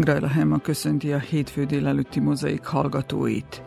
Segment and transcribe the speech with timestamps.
[0.00, 3.62] Grajla Helma köszönti a hétfő délelőtti mozaik hallgatóit.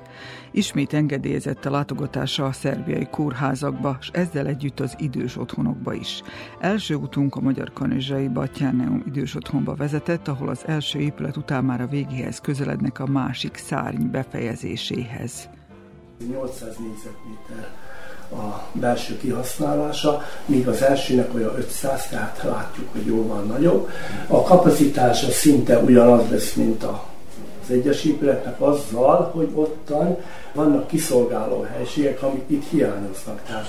[0.52, 6.22] Ismét engedélyezett a látogatása a szerbiai kórházakba, és ezzel együtt az idős otthonokba is.
[6.60, 11.82] Első utunk a Magyar Kanizsai Batyáneum idős otthonba vezetett, ahol az első épület után már
[11.82, 15.50] a végéhez közelednek a másik szárny befejezéséhez.
[16.30, 17.72] 800 négyzetméter
[18.34, 23.90] a belső kihasználása, míg az elsőnek olyan 500, tehát látjuk, hogy jóval nagyobb.
[24.28, 27.04] A kapacitása szinte ugyanaz lesz, mint a
[27.64, 30.18] az egyes épületnek azzal, hogy ottan
[30.54, 33.42] vannak kiszolgáló helységek, amik itt hiányoznak.
[33.48, 33.68] Tehát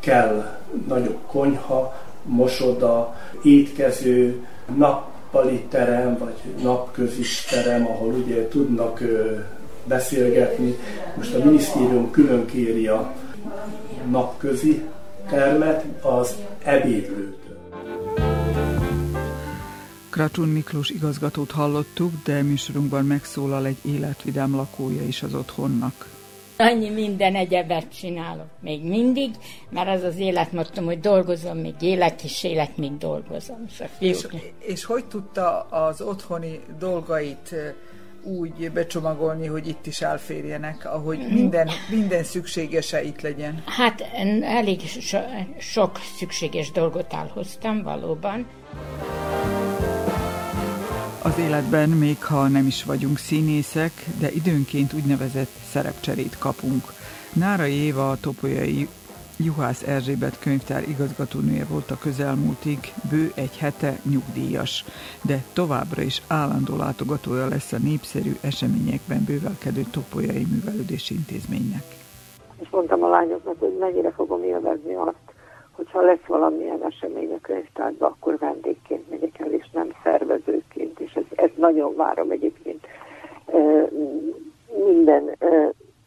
[0.00, 0.58] kell
[0.88, 4.46] nagyobb konyha, mosoda, étkező,
[4.76, 9.02] nappali terem, vagy napközis terem, ahol ugye tudnak
[9.84, 10.78] beszélgetni.
[11.16, 13.12] Most a minisztérium külön kéri a
[14.10, 14.82] napközi
[15.28, 17.58] termet az ebédlőtől.
[20.10, 26.06] Kratun Miklós igazgatót hallottuk, de műsorunkban megszólal egy életvidám lakója is az otthonnak.
[26.56, 29.30] Annyi minden egyebet csinálok még mindig,
[29.70, 33.66] mert az az életmottom, hogy dolgozom, még élek, és élek, még dolgozom.
[33.98, 34.26] És,
[34.58, 37.54] és hogy tudta az otthoni dolgait
[38.24, 43.62] úgy becsomagolni, hogy itt is elférjenek, ahogy minden, minden szükségese itt legyen?
[43.66, 44.04] Hát
[44.42, 45.18] elég so,
[45.58, 48.46] sok szükséges dolgot elhoztam valóban.
[51.22, 56.92] Az életben, még ha nem is vagyunk színészek, de időnként úgynevezett szerepcserét kapunk.
[57.32, 58.88] Nára Éva a topolyai
[59.38, 62.78] Juhász Erzsébet könyvtár igazgatónője volt a közelmúltig,
[63.10, 64.84] bő egy hete nyugdíjas,
[65.22, 71.84] de továbbra is állandó látogatója lesz a népszerű eseményekben bővelkedő Topolyai Művelődési Intézménynek.
[72.60, 75.24] És mondtam a lányoknak, hogy mennyire fogom élvezni azt,
[75.72, 81.24] hogyha lesz valamilyen esemény a könyvtárban, akkor vendégként megyek el, és nem szervezőként, és ez,
[81.34, 82.86] ez nagyon várom egyébként
[84.86, 85.36] minden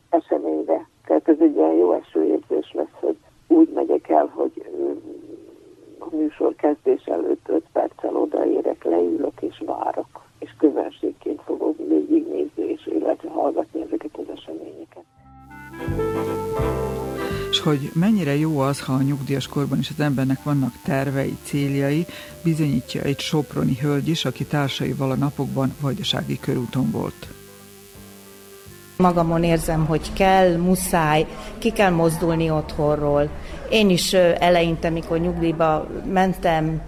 [0.09, 4.51] eseményre tehát ez egy olyan jó esőérzés lesz, hogy úgy megyek el, hogy
[5.99, 10.07] a műsor kezdés előtt 5 perccel odaérek, leülök és várok,
[10.39, 15.03] és közönségként fogok végignézni és illetve hallgatni ezeket az eseményeket.
[17.49, 22.05] És hogy mennyire jó az, ha a nyugdíjas korban is az embernek vannak tervei, céljai,
[22.43, 27.36] bizonyítja egy soproni hölgy is, aki társaival a napokban Vajdasági körúton volt.
[28.97, 31.25] Magamon érzem, hogy kell, muszáj,
[31.57, 33.29] ki kell mozdulni otthonról.
[33.69, 36.81] Én is eleinte, mikor nyugdíjba mentem,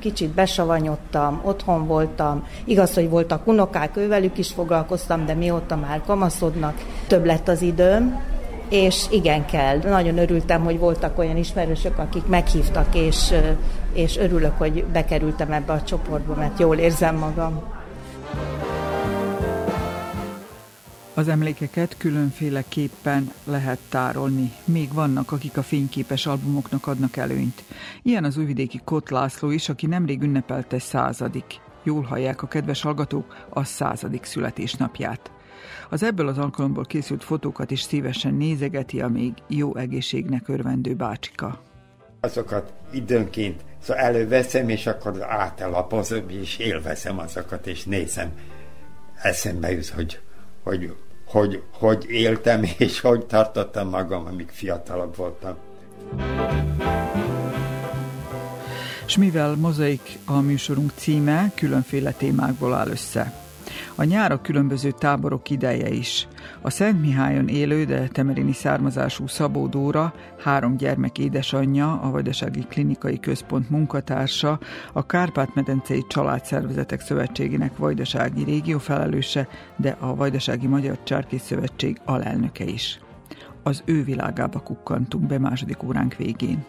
[0.00, 2.46] kicsit besavanyodtam, otthon voltam.
[2.64, 6.74] Igaz, hogy voltak unokák, ővelük is foglalkoztam, de mióta már kamaszodnak,
[7.06, 8.20] több lett az időm,
[8.68, 9.78] és igen kell.
[9.78, 13.32] Nagyon örültem, hogy voltak olyan ismerősök, akik meghívtak, és,
[13.92, 17.73] és örülök, hogy bekerültem ebbe a csoportba, mert jól érzem magam.
[21.16, 24.52] Az emlékeket különféleképpen lehet tárolni.
[24.64, 27.62] Még vannak, akik a fényképes albumoknak adnak előnyt.
[28.02, 31.44] Ilyen az újvidéki Kot László is, aki nemrég ünnepelte századik.
[31.82, 35.30] Jól hallják a kedves hallgatók a századik születésnapját.
[35.90, 41.62] Az ebből az alkalomból készült fotókat is szívesen nézegeti a még jó egészségnek örvendő bácsika.
[42.20, 48.32] Azokat időnként szóval előveszem, és akkor átelapozom, és élvezem azokat, és nézem.
[49.22, 50.20] Eszembe jut, hogy,
[50.64, 50.94] hogy
[51.26, 55.54] hogy, hogy éltem és hogy tartottam magam, amíg fiatalabb voltam.
[59.06, 63.43] És mivel mozaik a műsorunk címe, különféle témákból áll össze.
[63.94, 66.28] A nyár a különböző táborok ideje is.
[66.62, 73.20] A Szent Mihályon élő, de temerini származású Szabó Dóra, három gyermek édesanyja, a Vajdasági Klinikai
[73.20, 74.58] Központ munkatársa,
[74.92, 82.98] a Kárpát-medencei Családszervezetek Szövetségének Vajdasági régió felelőse, de a Vajdasági Magyar Csárki Szövetség alelnöke is.
[83.62, 86.64] Az ő világába kukkantunk be második óránk végén.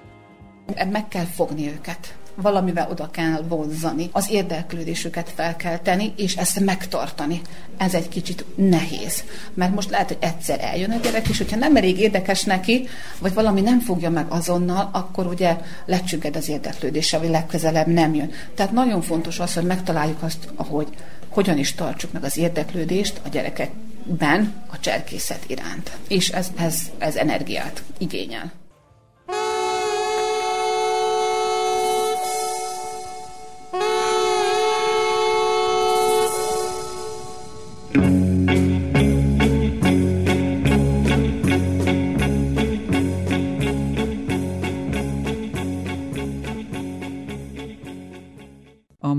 [0.92, 6.60] Meg kell fogni őket valamivel oda kell vonzani, az érdeklődésüket fel kell tenni, és ezt
[6.60, 7.42] megtartani.
[7.78, 9.24] Ez egy kicsit nehéz,
[9.54, 12.88] mert most lehet, hogy egyszer eljön a gyerek, és hogyha nem elég érdekes neki,
[13.20, 18.32] vagy valami nem fogja meg azonnal, akkor ugye lecsügged az érdeklődése, vagy legközelebb nem jön.
[18.56, 20.88] Tehát nagyon fontos az, hogy megtaláljuk azt, ahogy
[21.30, 25.92] hogyan is tartsuk meg az érdeklődést a gyerekekben a cserkészet iránt.
[26.08, 28.52] És ez, ez, ez energiát igényel.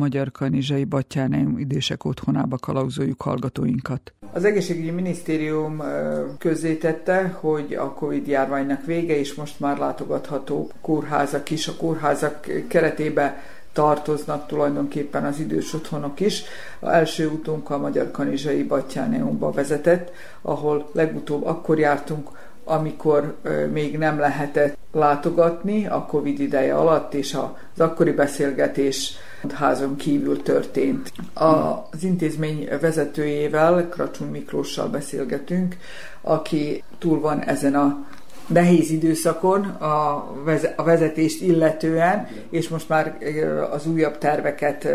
[0.07, 4.13] Magyar Kanizsai Battyáneum idősek otthonába kalauzoljuk hallgatóinkat.
[4.33, 5.83] Az egészségügyi minisztérium
[6.39, 11.69] közzétette, hogy a Covid járványnak vége, és most már látogatható kórházak is.
[11.69, 13.43] A kórházak keretébe
[13.73, 16.43] tartoznak tulajdonképpen az idős otthonok is.
[16.79, 20.13] A első utunk a Magyar Kanizsai Battyáneumba vezetett,
[20.43, 22.29] ahol legutóbb akkor jártunk,
[22.69, 23.35] amikor
[23.73, 29.13] még nem lehetett látogatni a Covid ideje alatt, és az akkori beszélgetés
[29.55, 31.13] házon kívül történt.
[31.35, 35.77] Az intézmény vezetőjével, Kracsún Miklóssal beszélgetünk,
[36.21, 38.07] aki túl van ezen a
[38.47, 40.27] nehéz időszakon a,
[40.85, 43.19] vezetést illetően, és most már
[43.71, 44.89] az újabb terveket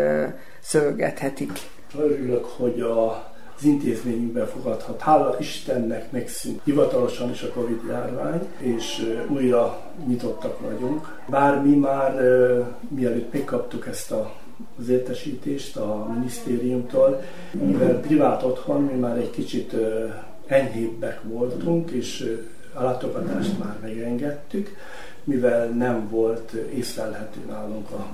[0.60, 1.50] szövögethetik.
[1.98, 3.31] Örülök, hogy a
[3.62, 5.00] az intézményünkben fogadhat.
[5.00, 11.22] Hála Istennek megszűnt hivatalosan is a Covid járvány, és újra nyitottak vagyunk.
[11.28, 12.14] Bár mi már
[12.88, 14.32] mielőtt megkaptuk ezt a
[14.78, 19.76] az értesítést a minisztériumtól, mivel privát otthon mi már egy kicsit
[20.46, 22.38] enyhébbek voltunk, és
[22.72, 24.76] a látogatást már megengedtük,
[25.24, 28.06] mivel nem volt észlelhető nálunk a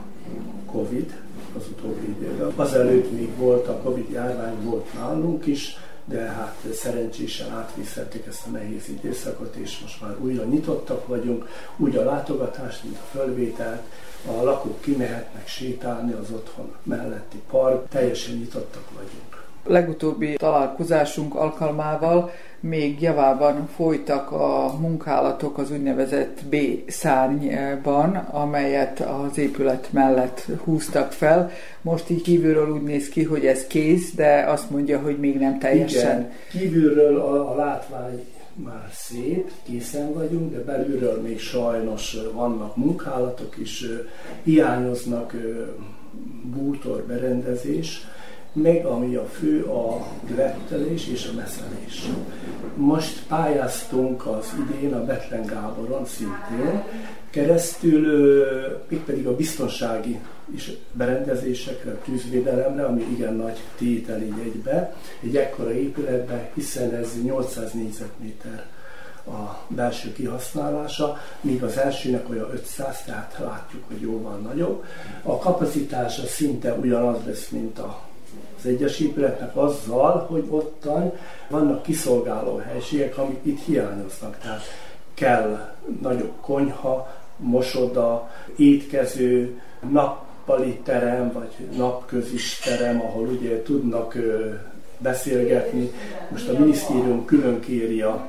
[0.67, 1.21] Covid
[1.57, 2.53] az utóbbi időben.
[2.57, 8.51] Azelőtt még volt a Covid járvány, volt nálunk is, de hát szerencsésen átviszelték ezt a
[8.51, 13.83] nehéz időszakot, és most már újra nyitottak vagyunk, úgy a látogatást, mint a fölvételt,
[14.27, 19.47] a lakók kimehetnek sétálni az otthon melletti park, teljesen nyitottak vagyunk.
[19.65, 22.31] Legutóbbi találkozásunk alkalmával
[22.61, 26.57] még javában folytak a munkálatok az úgynevezett B
[26.87, 31.51] szárnyban, amelyet az épület mellett húztak fel.
[31.83, 35.59] Most így kívülről úgy néz ki, hogy ez kész, de azt mondja, hogy még nem
[35.59, 36.19] teljesen.
[36.19, 38.25] Igen, kívülről a, a látvány
[38.65, 43.85] már szép, készen vagyunk, de belülről még sajnos vannak munkálatok is,
[44.43, 45.35] hiányoznak
[46.43, 48.07] bútor berendezés,
[48.63, 50.07] meg ami a fő a
[50.37, 52.09] lettelés és a meszelés.
[52.75, 56.83] Most pályáztunk az idén a Betlen Gáboron szintén,
[57.31, 58.45] keresztül
[58.89, 60.21] még pedig a biztonsági
[60.55, 67.73] is berendezésekre, a tűzvédelemre, ami igen nagy tételi egybe, egy ekkora épületbe, hiszen ez 800
[67.73, 68.67] négyzetméter
[69.27, 74.85] a belső kihasználása, míg az elsőnek olyan 500, tehát látjuk, hogy jóval nagyobb.
[75.23, 78.08] A kapacitása szinte ugyanaz lesz, mint a
[78.59, 81.13] az egyes épületnek azzal, hogy ottan
[81.49, 84.39] vannak kiszolgáló helységek, amik itt hiányoznak.
[84.39, 84.63] Tehát
[85.15, 89.61] kell nagyobb konyha, mosoda, étkező,
[89.91, 94.17] nappali terem, vagy napközis terem, ahol ugye tudnak
[94.99, 95.91] beszélgetni.
[96.31, 98.27] Most a minisztérium külön kéri a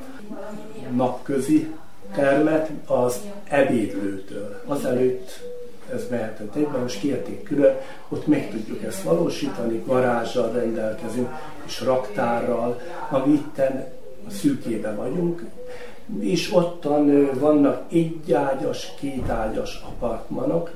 [0.96, 1.74] napközi
[2.16, 4.62] termet az ebédlőtől.
[4.66, 5.49] Azelőtt
[5.94, 7.76] ez mehetett egyben, most kérték külön,
[8.10, 11.30] ott meg tudjuk ezt valósítani, garázsal rendelkezünk,
[11.66, 13.88] és raktárral, ami itten
[14.30, 15.44] szűkében vagyunk,
[16.20, 20.72] és ottan vannak egyágyas, kétágyas apartmanok,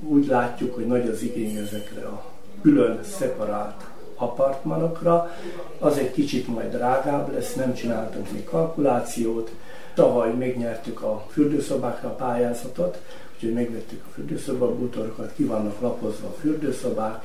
[0.00, 2.24] úgy látjuk, hogy nagy az igény ezekre a
[2.62, 5.30] külön szeparált apartmanokra.
[5.78, 9.50] Az egy kicsit majd drágább lesz, nem csináltunk még kalkulációt.
[9.94, 12.98] Tavaly megnyertük a fürdőszobákra a pályázatot,
[13.38, 17.24] úgyhogy megvettük a fürdőszoba bútorokat, ki vannak lapozva a fürdőszobák,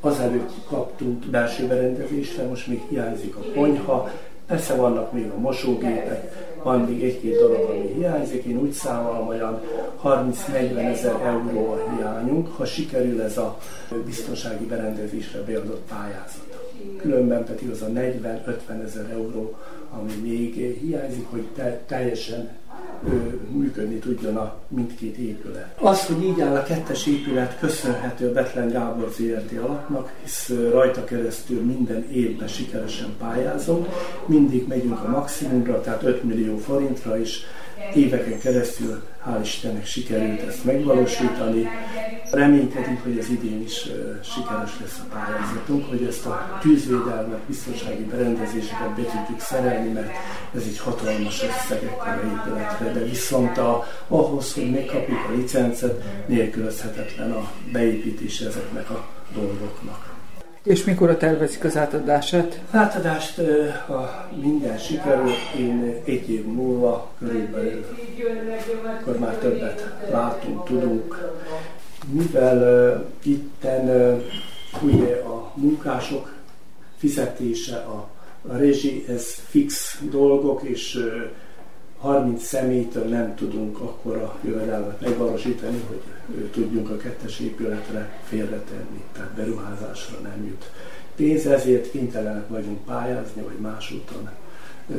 [0.00, 4.10] azelőtt kaptunk belső berendezésre, most még hiányzik a konyha,
[4.46, 9.60] persze vannak még a mosógépek, van még egy-két dolog, ami hiányzik, én úgy számolom, olyan
[10.02, 13.58] 30-40 ezer euró a hiányunk, ha sikerül ez a
[14.04, 16.72] biztonsági berendezésre beadott pályázat.
[17.00, 19.54] Különben pedig az a 40-50 ezer euró,
[19.90, 22.50] ami még hiányzik, hogy te, teljesen
[23.50, 25.78] működni tudjon a mindkét épület.
[25.80, 31.62] Az, hogy így áll a kettes épület, köszönhető Betlen Gábor ZRT alapnak, hisz rajta keresztül
[31.62, 33.86] minden évben sikeresen pályázunk,
[34.26, 37.42] mindig megyünk a maximumra, tehát 5 millió forintra is,
[37.94, 41.68] éveken keresztül, hál' Istennek sikerült ezt megvalósítani.
[42.30, 43.82] Reménykedünk, hogy az idén is
[44.22, 50.10] sikeres lesz a pályázatunk, hogy ezt a tűzvédelmet, biztonsági berendezéseket be tudjuk szerelni, mert
[50.54, 57.50] ez egy hatalmas összegekkel épületre, de viszont a, ahhoz, hogy megkapjuk a licencet, nélkülözhetetlen a
[57.72, 60.03] beépítés ezeknek a dolgoknak.
[60.64, 62.60] És mikor a tervezik az átadását?
[62.70, 63.40] Átadást,
[63.86, 67.84] ha minden sikerül, én egy év múlva körülbelül,
[69.00, 71.32] akkor már többet látunk, tudunk.
[72.10, 72.58] Mivel
[72.92, 74.22] uh, itten uh,
[74.82, 76.34] ugye a munkások
[76.96, 78.08] fizetése, a,
[78.48, 81.30] a rezsi, ez fix dolgok, és uh,
[81.98, 86.00] 30 személytől nem tudunk akkor a jövedelmet megvalósítani, hogy
[86.52, 90.70] tudjunk a kettes épületre félretenni, tehát beruházásra nem jut
[91.16, 94.28] pénz, ezért kénytelenek vagyunk pályázni, vagy más úton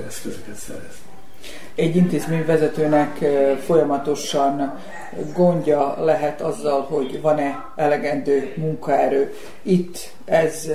[0.08, 1.14] eszközöket szerezni.
[1.76, 3.26] Egy intézmény vezetőnek
[3.60, 4.80] folyamatosan
[5.36, 9.34] gondja lehet azzal, hogy van-e elegendő munkaerő.
[9.62, 10.70] Itt ez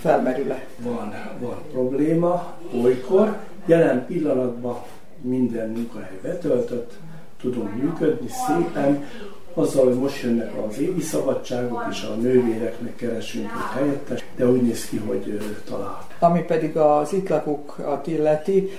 [0.00, 0.64] felmerül-e?
[0.78, 3.36] Van, van probléma, olykor.
[3.66, 4.82] Jelen pillanatban
[5.20, 6.92] minden munkahely betöltött,
[7.40, 9.04] tudunk működni szépen,
[9.54, 14.62] azzal, hogy most jönnek az évi szabadságok, és a nővéreknek keresünk egy helyettes, de úgy
[14.62, 16.06] néz ki, hogy talál.
[16.18, 18.70] Ami pedig az itt lakókat illeti,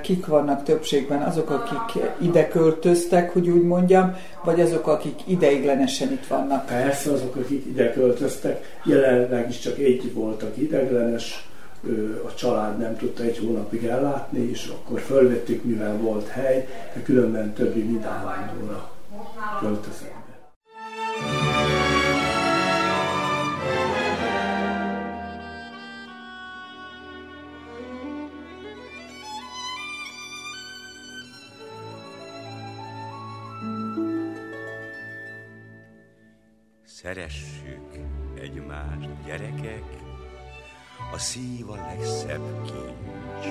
[0.00, 1.22] kik vannak többségben?
[1.22, 6.66] Azok, akik ide költöztek, hogy úgy mondjam, vagy azok, akik ideiglenesen itt vannak?
[6.66, 8.78] Persze, azok, akik ide költöztek.
[8.84, 11.48] Jelenleg is csak egy voltak ideiglenes,
[12.26, 17.52] a család nem tudta egy hónapig ellátni, és akkor fölvettük, mivel volt hely, de különben
[17.52, 18.04] többi mint
[19.60, 20.24] költözött.
[36.84, 37.98] Szeressük
[38.40, 39.82] egymást, gyerekek,
[41.12, 43.46] a szív a legszebb kincs.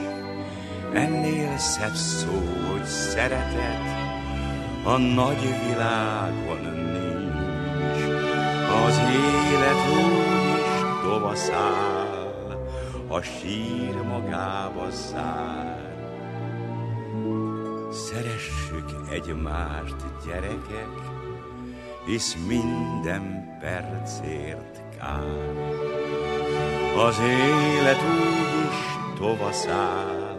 [0.94, 2.32] Ennél szebb szó,
[2.72, 4.05] hogy szeretet,
[4.86, 8.04] a nagy világon nincs.
[8.86, 12.68] Az élet úgy is tovaszál,
[13.08, 15.94] a sír magába zár.
[17.92, 20.96] Szeressük egymást, gyerekek,
[22.06, 25.54] hisz minden percért kár.
[26.98, 28.78] Az élet úgy is
[29.20, 30.38] tovaszál,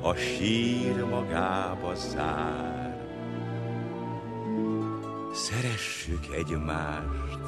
[0.00, 2.85] a sír magába zár.
[5.36, 7.38] Szeressük egymást,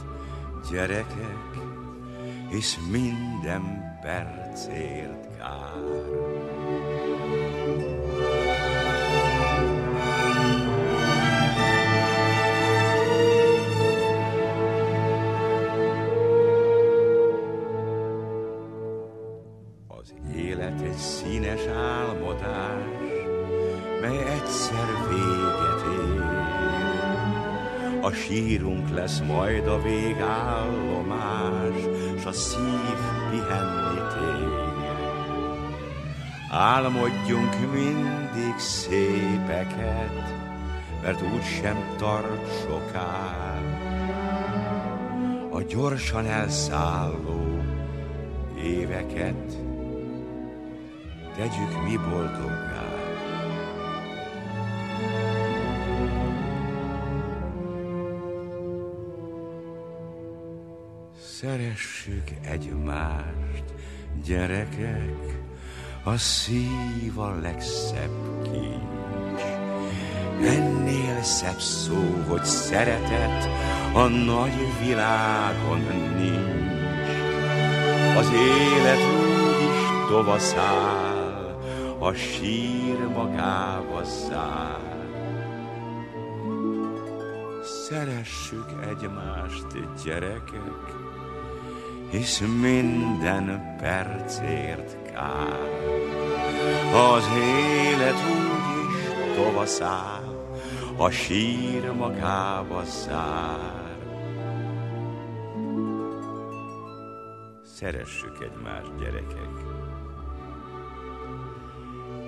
[0.71, 1.59] gyerekek,
[2.51, 6.28] hisz minden percért kár.
[28.39, 31.75] Sírunk lesz majd a végállomás,
[32.21, 32.99] s a szív
[33.31, 34.49] pihenni tér.
[36.51, 40.35] Álmodjunk mindig szépeket,
[41.03, 43.59] mert úgy sem tart soká.
[45.51, 47.63] A gyorsan elszálló
[48.63, 49.57] éveket
[51.37, 52.58] tegyük mi boldoggá.
[61.41, 63.65] Szeressük egymást,
[64.25, 65.41] gyerekek,
[66.05, 69.43] a szív a legszebb kincs.
[70.43, 73.49] Ennél szebb szó, hogy szeretet,
[73.95, 75.81] a nagy világon
[76.17, 77.09] nincs.
[78.17, 81.59] Az élet úgy is tovaszál,
[81.99, 84.97] a sír magába zár.
[87.63, 89.67] Szeressük egymást,
[90.05, 91.08] gyerekek,
[92.11, 95.69] hisz minden percért kár.
[96.95, 100.47] Az élet úgy is tovaszál,
[100.97, 103.97] a sír magába zár.
[107.63, 109.67] Szeressük egymást, gyerekek,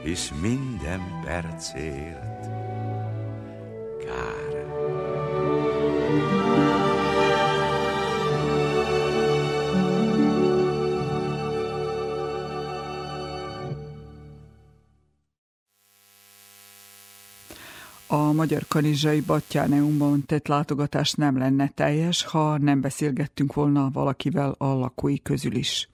[0.03, 2.47] hisz minden percért
[4.05, 4.50] kár.
[18.41, 25.23] Magyar Kanizsai Battyáneumban tett látogatás nem lenne teljes, ha nem beszélgettünk volna valakivel a lakói
[25.23, 25.89] közül is.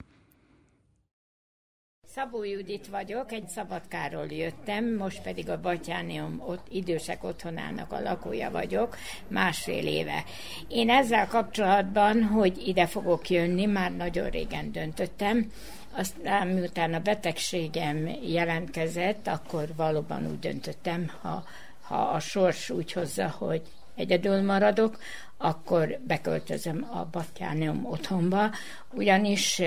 [2.05, 8.51] Szabó Judit vagyok, egy Szabadkáról jöttem, most pedig a Batyánium ott, idősek otthonának a lakója
[8.51, 8.95] vagyok,
[9.27, 10.23] másfél éve.
[10.67, 15.51] Én ezzel kapcsolatban, hogy ide fogok jönni, már nagyon régen döntöttem,
[15.91, 21.43] aztán miután a betegségem jelentkezett, akkor valóban úgy döntöttem, ha,
[21.87, 23.61] ha a sors úgy hozza, hogy
[23.95, 24.97] egyedül maradok,
[25.37, 28.49] akkor beköltözöm a Batyánium otthonba,
[28.91, 29.59] ugyanis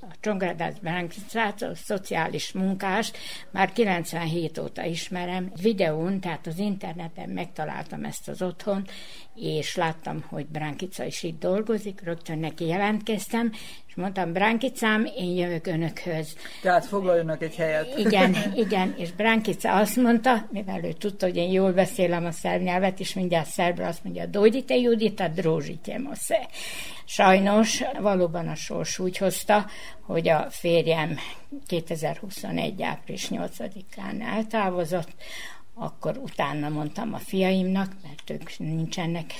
[0.00, 3.18] a Csongrádász Berenkicát, a szociális munkást
[3.50, 5.52] már 97 óta ismerem.
[5.62, 8.86] Videón, tehát az interneten megtaláltam ezt az otthon,
[9.34, 13.52] és láttam, hogy Bránkica is itt dolgozik, rögtön neki jelentkeztem,
[13.98, 16.36] mondtam, Bránkicám, én jövök önökhöz.
[16.62, 17.98] Tehát foglaljanak egy helyet.
[17.98, 22.62] Igen, igen, és Bránkica azt mondta, mivel ő tudta, hogy én jól beszélem a szerb
[22.62, 26.48] nyelvet, és mindjárt szerbre azt mondja, dojdite Judita, drózsitje mosze.
[27.04, 29.66] Sajnos valóban a sors úgy hozta,
[30.00, 31.16] hogy a férjem
[31.66, 32.82] 2021.
[32.82, 35.12] április 8-án eltávozott,
[35.78, 39.32] akkor utána mondtam a fiaimnak, mert ők nincsenek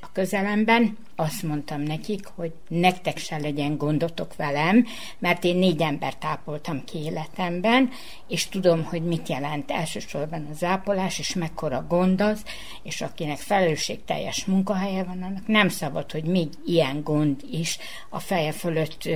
[0.00, 4.86] a közelemben, azt mondtam nekik, hogy nektek se legyen gondotok velem,
[5.18, 7.90] mert én négy embert ápoltam ki életemben,
[8.28, 12.44] és tudom, hogy mit jelent elsősorban az ápolás, és mekkora gond az,
[12.82, 18.52] és akinek felelősségteljes munkahelye van, annak nem szabad, hogy még ilyen gond is a feje
[18.52, 19.08] fölött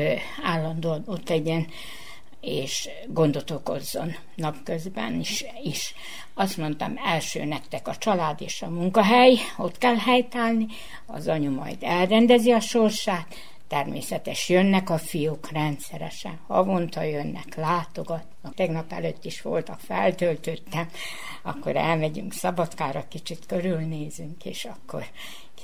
[0.44, 1.66] állandóan ott legyen,
[2.40, 5.95] és gondot okozzon napközben is, is.
[6.35, 10.66] Azt mondtam, első nektek a család és a munkahely, ott kell helytállni,
[11.07, 13.35] az anyu majd elrendezi a sorsát,
[13.68, 18.54] természetes jönnek a fiúk rendszeresen, havonta jönnek, látogatnak.
[18.54, 20.88] Tegnap előtt is voltak, feltöltöttem,
[21.42, 25.07] akkor elmegyünk Szabadkára, kicsit körülnézünk, és akkor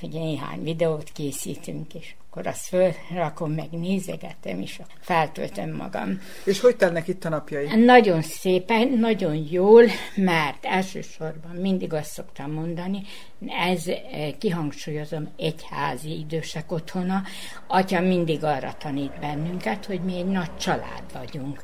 [0.00, 6.20] hogy néhány videót készítünk, és akkor azt fölrakom, meg nézegetem, és feltöltöm magam.
[6.44, 7.84] És hogy telnek itt a napjai?
[7.84, 9.84] Nagyon szépen, nagyon jól,
[10.16, 13.02] mert elsősorban mindig azt szoktam mondani,
[13.48, 17.22] ez eh, kihangsúlyozom egyházi idősek otthona.
[17.66, 21.62] Atya mindig arra tanít bennünket, hogy mi egy nagy család vagyunk.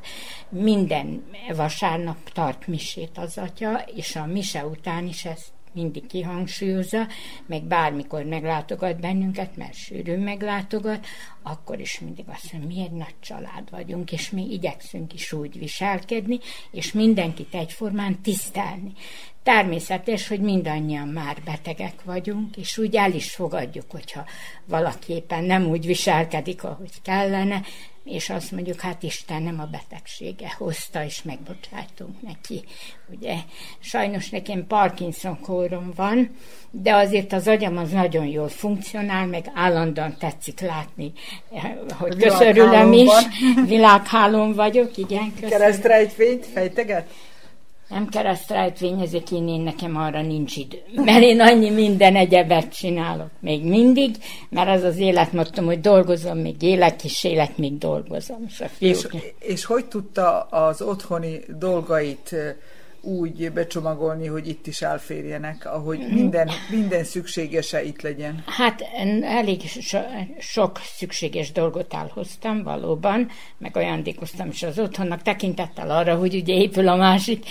[0.49, 1.23] Minden
[1.55, 7.07] vasárnap tart misét az atya, és a mise után is ezt mindig kihangsúlyozza,
[7.45, 11.05] meg bármikor meglátogat bennünket, mert sűrűn meglátogat,
[11.41, 15.59] akkor is mindig azt mondja, mi egy nagy család vagyunk, és mi igyekszünk is úgy
[15.59, 16.39] viselkedni,
[16.71, 18.93] és mindenkit egyformán tisztelni.
[19.43, 24.25] Természetes, hogy mindannyian már betegek vagyunk, és úgy el is fogadjuk, hogyha
[24.65, 27.61] valaki éppen nem úgy viselkedik, ahogy kellene,
[28.03, 32.63] és azt mondjuk, hát Isten nem a betegsége hozta, és megbocsájtunk neki.
[33.09, 33.35] Ugye,
[33.79, 36.29] sajnos nekem Parkinson kórom van,
[36.71, 41.11] de azért az agyam az nagyon jól funkcionál, meg állandóan tetszik látni,
[41.89, 43.09] hogy köszörülöm is.
[43.65, 45.33] Világhálón vagyok, igen.
[45.49, 47.09] Keresztrejtvényt fejteget?
[47.91, 50.81] Nem keresztrejtvényezek, én, én nekem arra nincs idő.
[50.95, 54.15] Mert én annyi minden egyebet csinálok még mindig,
[54.49, 58.45] mert az az életmottom, hogy dolgozom, még élek, és élek, még dolgozom.
[58.47, 59.07] És, és,
[59.39, 62.35] és hogy tudta az otthoni dolgait
[63.01, 68.43] úgy becsomagolni, hogy itt is elférjenek, ahogy minden, minden szükségese itt legyen?
[68.45, 68.83] Hát
[69.21, 69.99] elég so,
[70.39, 76.87] sok szükséges dolgot elhoztam valóban, meg ajándékoztam is az otthonnak, tekintettel arra, hogy ugye épül
[76.87, 77.45] a másik,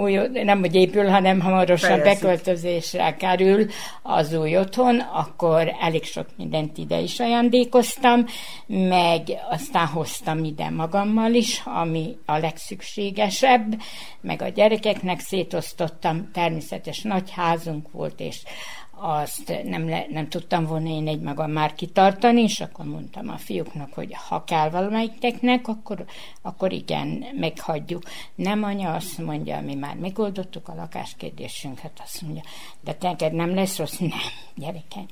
[0.00, 2.22] új, nem hogy épül, hanem hamarosan Fejezik.
[2.22, 3.66] beköltözésre kerül
[4.02, 8.24] az új otthon, akkor elég sok mindent ide is ajándékoztam,
[8.66, 13.82] meg aztán hoztam ide magammal is, ami a legszükségesebb,
[14.20, 18.42] meg a gyerekeknek szétosztottam, természetes nagy házunk volt, és
[18.90, 23.36] azt nem, le, nem tudtam volna én egy magam már kitartani, és akkor mondtam a
[23.36, 26.04] fiúknak, hogy ha kell valamelyiknek, akkor,
[26.42, 28.02] akkor igen, meghagyjuk.
[28.34, 32.42] Nem anya azt mondja, mi már megoldottuk a lakáskérdésünket, azt mondja,
[32.80, 33.98] de neked nem lesz rossz?
[33.98, 34.10] Nem,
[34.54, 35.06] gyerekem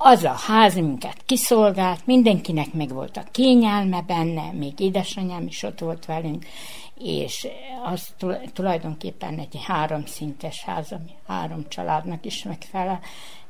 [0.00, 5.78] az a ház minket kiszolgált, mindenkinek meg volt a kényelme benne, még édesanyám is ott
[5.78, 6.46] volt velünk,
[6.98, 7.48] és
[7.84, 8.14] az
[8.52, 13.00] tulajdonképpen egy háromszintes ház, ami három családnak is megfelel,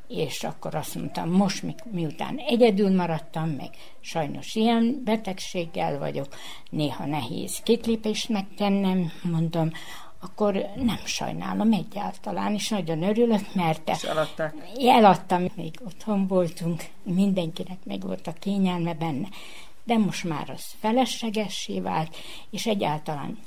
[0.08, 6.28] és akkor azt mondtam, most mi, miután egyedül maradtam, meg sajnos ilyen betegséggel vagyok,
[6.70, 9.70] néha nehéz két lépést megtennem, mondom,
[10.20, 14.54] akkor nem sajnálom egyáltalán, és nagyon örülök, mert és eladták.
[14.80, 19.28] eladtam, még otthon voltunk, mindenkinek meg volt a kényelme benne,
[19.84, 22.16] de most már az feleslegessé vált,
[22.50, 23.38] és egyáltalán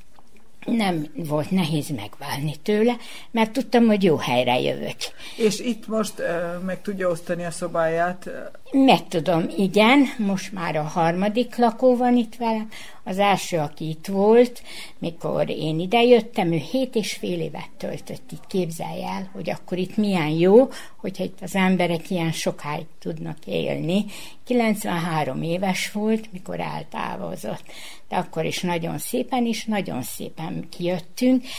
[0.65, 2.95] nem volt nehéz megválni tőle,
[3.31, 4.97] mert tudtam, hogy jó helyre jövök.
[5.37, 8.29] És itt most uh, meg tudja osztani a szobáját?
[8.71, 10.05] Meg tudom, igen.
[10.17, 12.69] Most már a harmadik lakó van itt velem.
[13.03, 14.61] Az első, aki itt volt,
[14.99, 18.47] mikor én idejöttem, ő hét és fél évet töltött itt.
[18.47, 24.05] Képzelj el, hogy akkor itt milyen jó, hogyha itt az emberek ilyen sokáig tudnak élni.
[24.43, 27.63] 93 éves volt, mikor eltávozott.
[28.09, 31.51] De akkor is nagyon szépen is, nagyon szépen kijöttünk, és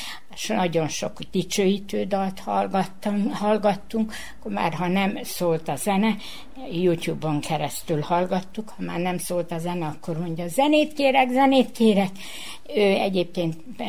[0.49, 6.17] nagyon sok dicsőítő dalt hallgattam, hallgattunk, akkor már ha nem szólt a zene,
[6.71, 12.11] YouTube-on keresztül hallgattuk, ha már nem szólt a zene, akkor mondja, zenét kérek, zenét kérek.
[12.69, 13.85] Ő egyébként e,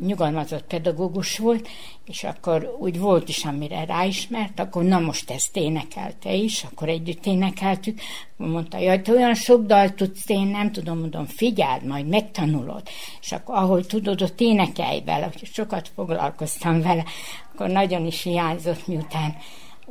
[0.00, 1.68] nyugalmazott pedagógus volt,
[2.04, 7.26] és akkor úgy volt is, amire ráismert, akkor na most ezt énekelte is, akkor együtt
[7.26, 8.00] énekeltük,
[8.36, 12.82] mondta, jaj, te olyan sok dalt tudsz, én nem tudom, mondom, figyeld, majd megtanulod,
[13.20, 17.04] és akkor ahol tudod, ott énekelj vele, hogy sokat foglalkoztam vele,
[17.52, 19.36] akkor nagyon is hiányzott, miután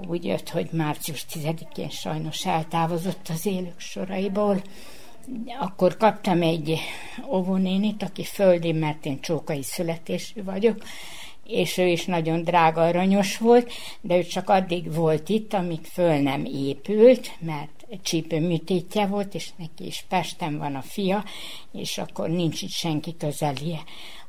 [0.08, 4.62] úgy jött, hogy március 10-én sajnos eltávozott az élők soraiból.
[5.60, 6.80] Akkor kaptam egy
[7.32, 10.84] óvónénit, aki földi, mert én csókai születésű vagyok,
[11.46, 16.22] és ő is nagyon drága aranyos volt, de ő csak addig volt itt, amíg föl
[16.22, 21.24] nem épült, mert csípőműtétje volt, és neki is Pesten van a fia,
[21.72, 23.80] és akkor nincs itt senki közelie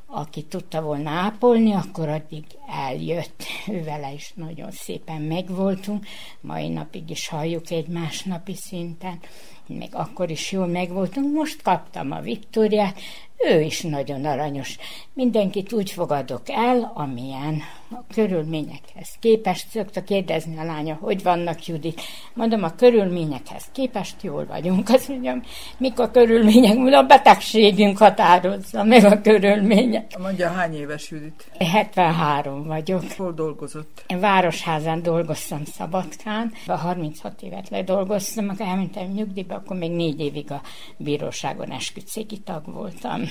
[0.06, 3.42] aki tudta volna ápolni, akkor addig eljött.
[3.68, 6.06] Ővele is nagyon szépen megvoltunk,
[6.40, 9.18] mai napig is halljuk egymás napi szinten,
[9.66, 11.34] még akkor is jól megvoltunk.
[11.34, 13.00] Most kaptam a Viktóriát,
[13.36, 14.78] ő is nagyon aranyos.
[15.12, 17.62] Mindenkit úgy fogadok el, amilyen
[17.94, 19.68] a körülményekhez képest.
[19.68, 22.00] Szokta kérdezni a lánya, hogy vannak, Judit.
[22.34, 24.88] Mondom, a körülményekhez képest jól vagyunk.
[24.88, 25.42] Azt mondjam,
[25.78, 26.74] mik a körülmények?
[26.74, 30.18] Mondom, a betegségünk határozza meg a körülmények.
[30.18, 31.44] Mondja, hány éves Judit?
[31.58, 33.02] 73 vagyok.
[33.16, 34.04] Hol dolgozott?
[34.06, 36.52] Én Városházán dolgoztam Szabadkán.
[36.66, 40.62] A 36 évet ledolgoztam, akkor elmentem nyugdíjba, akkor még négy évig a
[40.96, 43.22] bíróságon esküdszéki tag voltam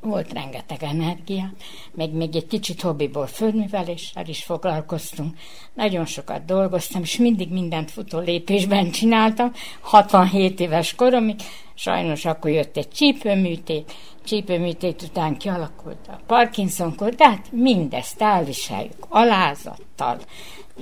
[0.00, 1.52] volt rengeteg energia,
[1.92, 5.36] meg még egy kicsit hobbiból földműveléssel is foglalkoztunk.
[5.74, 11.40] Nagyon sokat dolgoztam, és mindig mindent futó lépésben csináltam, 67 éves koromig,
[11.74, 13.92] sajnos akkor jött egy csípőműtét,
[14.24, 20.18] csípőműtét után kialakult a Parkinson-kor, de hát mindezt elviseljük alázattal,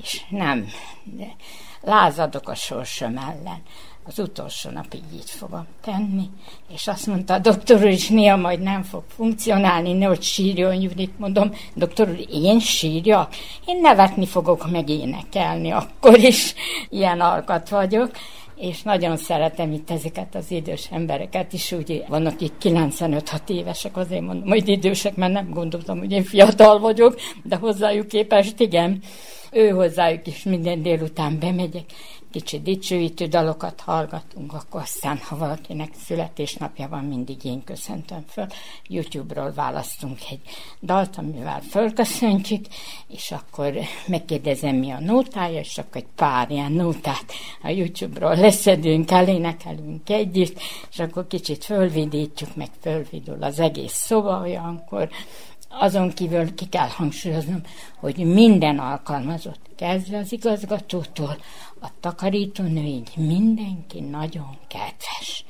[0.03, 0.67] és nem
[1.81, 3.63] lázadok a sorsom ellen
[4.09, 6.31] az utolsó napig így fogom tenni,
[6.75, 11.19] és azt mondta a doktor úr is, néha majd nem fog funkcionálni, nehogy sírjon Judit,
[11.19, 13.29] mondom, doktor úr, én sírja?
[13.67, 16.55] Én nevetni fogok meg énekelni, akkor is
[16.89, 18.11] ilyen alkat vagyok,
[18.57, 24.23] és nagyon szeretem itt ezeket az idős embereket is, úgy vannak itt 95-6 évesek, azért
[24.23, 29.03] mondom, hogy idősek, mert nem gondoltam, hogy én fiatal vagyok, de hozzájuk képest igen.
[29.53, 31.85] Ő hozzájuk is minden délután bemegyek,
[32.31, 38.47] kicsit dicsőítő dalokat hallgatunk, akkor aztán, ha valakinek születésnapja van, mindig én köszöntöm föl.
[38.87, 40.41] YouTube-ról választunk egy
[40.81, 42.67] dalt, amivel fölköszöntjük,
[43.09, 43.73] és akkor
[44.07, 50.61] megkérdezem, mi a nótája, és akkor egy pár ilyen nótát a YouTube-ról leszedünk, elénekelünk együtt,
[50.91, 55.09] és akkor kicsit fölvidítjuk, meg fölvidul az egész szoba olyankor,
[55.69, 57.61] azon kívül ki kell hangsúlyoznom,
[57.97, 61.37] hogy minden alkalmazott, kezdve az igazgatótól,
[61.81, 65.45] a takarítónőig mindenki nagyon kedves.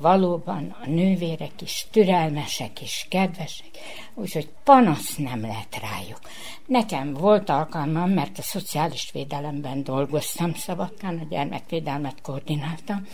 [0.00, 3.70] Valóban a nővérek is türelmesek és kedvesek,
[4.14, 6.20] úgyhogy panasz nem lett rájuk.
[6.66, 13.06] Nekem volt alkalmam, mert a szociális védelemben dolgoztam Szabadkán, a gyermekvédelmet koordináltam,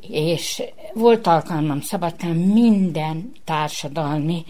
[0.00, 0.62] és
[0.94, 4.44] volt alkalmam Szabadkán minden társadalmi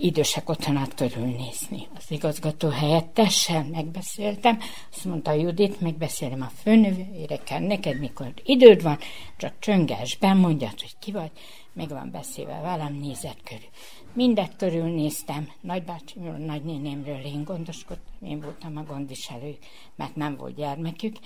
[0.00, 1.88] idősek otthonát körülnézni.
[2.12, 4.58] Az igazgató helyettessel megbeszéltem,
[4.90, 8.98] azt mondta Judit, megbeszélem a főnövőérekkel, neked mikor időd van,
[9.36, 11.30] csak csönges, bemondjad, hogy ki vagy,
[11.72, 13.68] meg van beszélve velem, nézett körül.
[14.12, 19.56] Mindet körülnéztem, nagybácsimról, nagynénémről én gondoskodtam, én voltam a gondviselő,
[19.96, 21.16] mert nem volt gyermekük,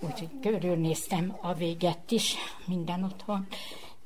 [0.00, 2.34] úgyhogy körülnéztem a véget is,
[2.66, 3.46] minden otthon,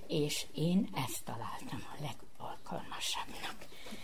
[0.09, 3.58] és én ezt találtam a leg alkalmasabbnak.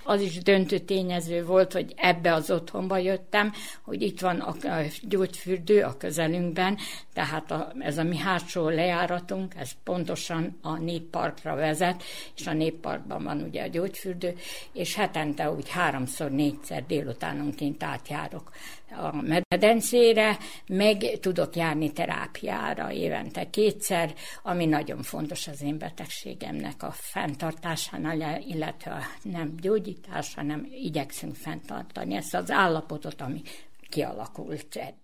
[0.04, 4.54] Az is döntő tényező volt, hogy ebbe az otthonba jöttem, hogy itt van a
[5.02, 6.78] gyógyfürdő a közelünkben,
[7.12, 12.02] tehát a, ez a mi hátsó lejáratunk, ez pontosan a népparkra vezet,
[12.36, 14.34] és a népparkban van ugye a gyógyfürdő,
[14.72, 18.50] és hetente úgy háromszor, négyszer délutánonként átjárok
[18.90, 26.90] a medencére, meg tudok járni terápiára évente kétszer, ami nagyon fontos az én betegségemnek a
[26.90, 33.42] fenntartásánál, illetve a nem gyógyi javítás, hanem igyekszünk fenntartani ezt az állapotot, ami
[33.88, 35.02] kialakult eddig.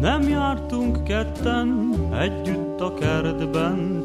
[0.00, 3.97] Nem jártunk ketten együtt a kertben,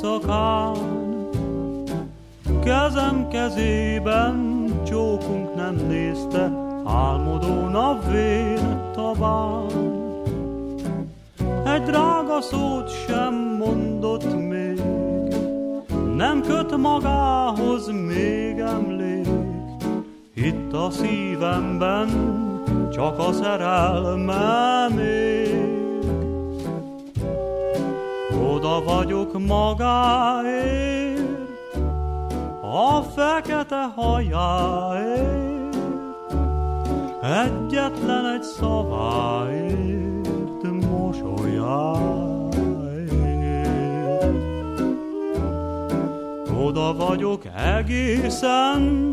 [0.00, 0.76] éjszakán.
[2.64, 6.52] Kezem kezében csókunk nem nézte,
[6.84, 9.66] álmodó napvén tabán.
[11.64, 14.82] Egy drága szót sem mondott még,
[16.16, 19.28] nem köt magához még emlék.
[20.34, 22.08] Itt a szívemben
[22.92, 25.49] csak a szerelmem ég.
[28.80, 31.20] Oda vagyok magáért,
[32.62, 35.76] a fekete hajáért,
[37.22, 39.82] egyetlen egy szaváért,
[40.90, 42.38] mosolyáért.
[46.64, 49.06] Oda vagyok egészen,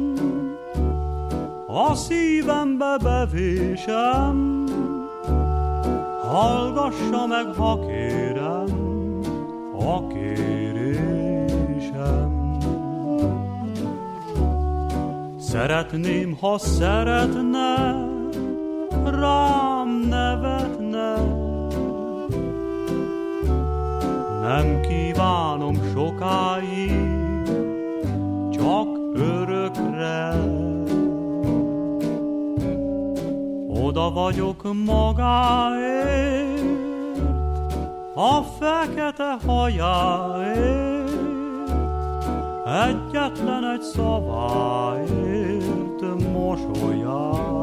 [1.68, 4.66] a szívembe bevésem,
[6.28, 7.80] hallgassa meg, ha
[9.80, 11.58] a kérésem.
[15.40, 18.06] Szeretném, ha szeretne,
[19.04, 21.16] rám nevetne.
[24.42, 26.92] Nem kívánom sokáig,
[28.52, 30.34] csak örökre.
[33.84, 36.58] Oda vagyok magáért,
[38.18, 41.10] a fekete hajáért,
[42.66, 45.22] egyetlen egy szaváért,
[46.32, 47.58] mosolyáért.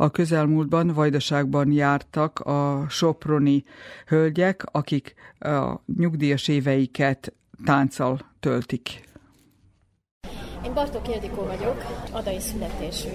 [0.00, 3.64] A közelmúltban Vajdaságban jártak a soproni
[4.06, 7.32] hölgyek, akik a nyugdíjas éveiket
[7.64, 9.08] tánccal töltik.
[10.64, 13.08] Én Bartók Ildikó vagyok, adai születésű,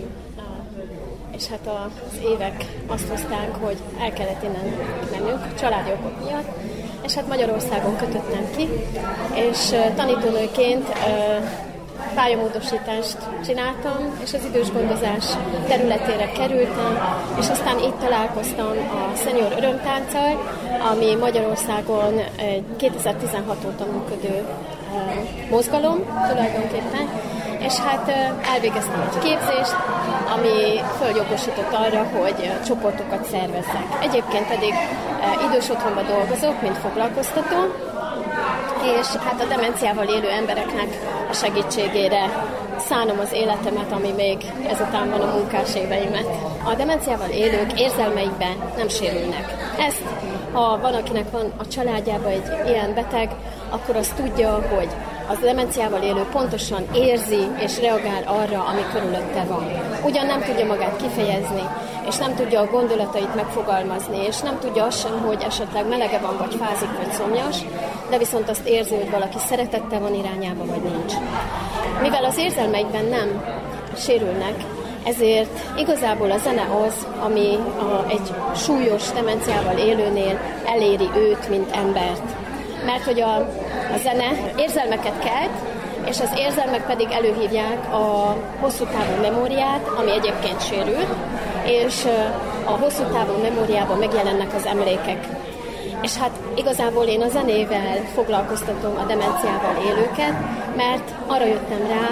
[1.36, 4.66] és hát az évek azt hozták, hogy el kellett innen
[5.12, 6.58] mennünk, családi okok miatt,
[7.04, 8.68] és hát Magyarországon kötöttem ki,
[9.34, 10.86] és tanítónőként
[12.16, 15.26] pályamódosítást csináltam, és az idős gondozás
[15.68, 16.94] területére kerültem,
[17.40, 20.34] és aztán itt találkoztam a Senior Örömtánccal,
[20.92, 24.46] ami Magyarországon egy 2016 óta működő
[25.50, 25.98] mozgalom
[26.30, 27.10] tulajdonképpen,
[27.60, 28.10] és hát
[28.54, 29.76] elvégeztem egy képzést,
[30.36, 33.86] ami följogosított arra, hogy csoportokat szervezzek.
[34.02, 34.74] Egyébként pedig
[35.50, 37.58] idős otthonban dolgozok, mint foglalkoztató,
[39.00, 40.88] és hát a demenciával élő embereknek
[41.30, 42.30] a segítségére
[42.78, 46.28] szánom az életemet, ami még ezután van a munkás éveimet.
[46.64, 49.54] A demenciával élők érzelmeikben nem sérülnek.
[49.80, 50.04] Ezt,
[50.52, 53.32] ha van, akinek van a családjában egy ilyen beteg,
[53.70, 54.90] akkor azt tudja, hogy
[55.28, 59.66] az demenciával élő pontosan érzi és reagál arra, ami körülötte van.
[60.04, 61.64] Ugyan nem tudja magát kifejezni,
[62.08, 66.38] és nem tudja a gondolatait megfogalmazni, és nem tudja azt sem, hogy esetleg melege van,
[66.38, 67.58] vagy fázik, vagy szomjas,
[68.10, 71.14] de viszont azt érzi, hogy valaki szeretettel van irányába, vagy nincs.
[72.02, 73.44] Mivel az érzelmeikben nem
[73.98, 74.56] sérülnek,
[75.06, 82.45] ezért igazából a zene az, ami a, egy súlyos demenciával élőnél eléri őt, mint embert.
[82.86, 83.36] Mert hogy a,
[83.94, 85.52] a zene érzelmeket kelt,
[86.10, 91.16] és az érzelmek pedig előhívják a hosszú távú memóriát, ami egyébként sérült,
[91.66, 92.06] és
[92.66, 95.28] a hosszú távú memóriában megjelennek az emlékek.
[96.02, 100.34] És hát igazából én a zenével foglalkoztatom a demenciával élőket,
[100.76, 102.08] mert arra jöttem rá,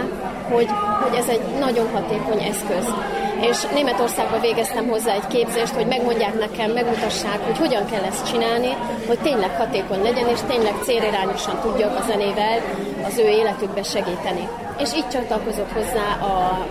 [0.50, 0.68] hogy,
[1.02, 2.86] hogy ez egy nagyon hatékony eszköz.
[3.50, 8.72] És Németországban végeztem hozzá egy képzést, hogy megmondják nekem, megmutassák, hogy hogyan kell ezt csinálni,
[9.08, 12.60] hogy tényleg hatékony legyen, és tényleg célirányosan tudjak a zenével
[13.08, 14.48] az ő életükbe segíteni.
[14.78, 16.08] És így csatlakozott hozzá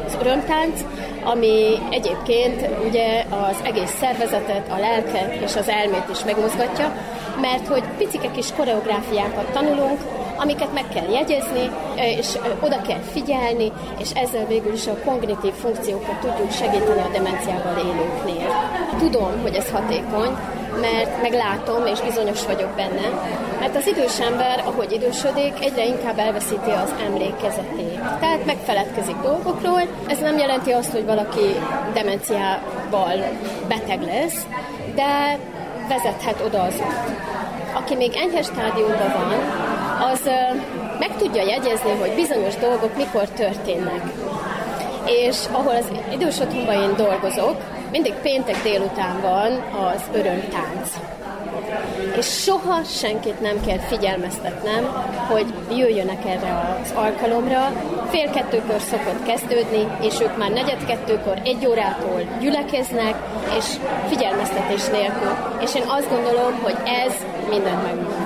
[0.07, 0.81] az örömtánc,
[1.25, 6.97] ami egyébként ugye az egész szervezetet, a lelket és az elmét is megmozgatja,
[7.41, 10.01] mert hogy picike kis koreográfiákat tanulunk,
[10.37, 12.27] amiket meg kell jegyezni, és
[12.61, 18.49] oda kell figyelni, és ezzel végül is a kognitív funkciókat tudjuk segíteni a demenciával élőknél.
[18.99, 20.37] Tudom, hogy ez hatékony,
[20.81, 23.09] mert meglátom, és bizonyos vagyok benne,
[23.61, 28.01] mert az idős ember, ahogy idősödik, egyre inkább elveszíti az emlékezetét.
[28.21, 29.83] Tehát megfeledkezik dolgokról.
[30.07, 31.57] Ez nem jelenti azt, hogy valaki
[31.93, 33.15] demenciával
[33.69, 34.47] beteg lesz,
[34.95, 35.39] de
[35.89, 37.17] vezethet oda az út.
[37.73, 39.35] Aki még enyhe stádiumban van,
[40.13, 40.21] az
[40.99, 44.03] meg tudja jegyezni, hogy bizonyos dolgok mikor történnek.
[45.07, 47.57] És ahol az idős otthonban én dolgozok,
[47.91, 49.53] mindig péntek délután van
[49.93, 50.91] az örömtánc.
[52.17, 54.85] És soha senkit nem kell figyelmeztetnem,
[55.29, 57.73] hogy jöjjönek erre az alkalomra.
[58.11, 63.15] Fél kettőkor szokott kezdődni, és ők már negyed kettőkor, egy órától gyülekeznek,
[63.59, 63.65] és
[64.09, 65.33] figyelmeztetés nélkül.
[65.61, 67.13] És én azt gondolom, hogy ez
[67.49, 68.22] mindent megmond.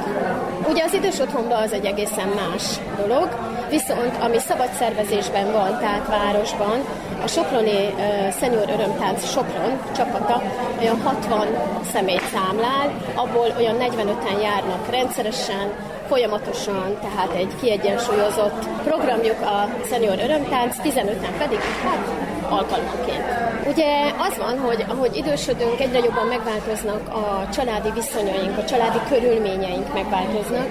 [0.68, 2.62] Ugye az idős otthonban az egy egészen más
[3.06, 3.28] dolog,
[3.70, 6.84] viszont ami szabad szervezésben van, tehát városban,
[7.22, 10.42] a Soproni uh, Senior Örömtánc Sopron csapata
[10.80, 11.46] olyan 60
[11.92, 15.72] személyt számlál, abból olyan 45-en járnak rendszeresen,
[16.08, 23.24] folyamatosan, tehát egy kiegyensúlyozott programjuk a Senior Örömtánc, 15-en pedig hát alkalmanként.
[23.66, 29.94] Ugye az van, hogy ahogy idősödünk, egyre jobban megváltoznak a családi viszonyaink, a családi körülményeink
[29.94, 30.66] megváltoznak,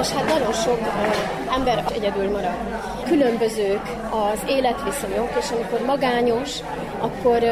[0.00, 0.78] és hát nagyon sok
[1.54, 2.56] ember egyedül marad.
[3.04, 6.50] Különbözők az életviszonyok, és amikor magányos,
[7.00, 7.42] akkor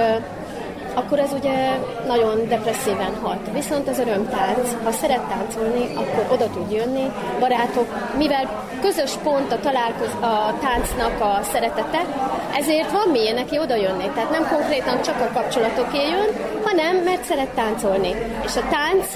[0.97, 3.53] akkor ez ugye nagyon depresszíven hat.
[3.53, 9.61] Viszont az örömtánc, ha szeret táncolni, akkor oda tud jönni, barátok, mivel közös pont a
[9.61, 12.01] találkoz, a táncnak a szeretete,
[12.59, 14.11] ezért van milyen neki oda jönni.
[14.15, 18.15] Tehát nem konkrétan csak a kapcsolatoké jön, hanem mert szeret táncolni.
[18.45, 19.07] És a tánc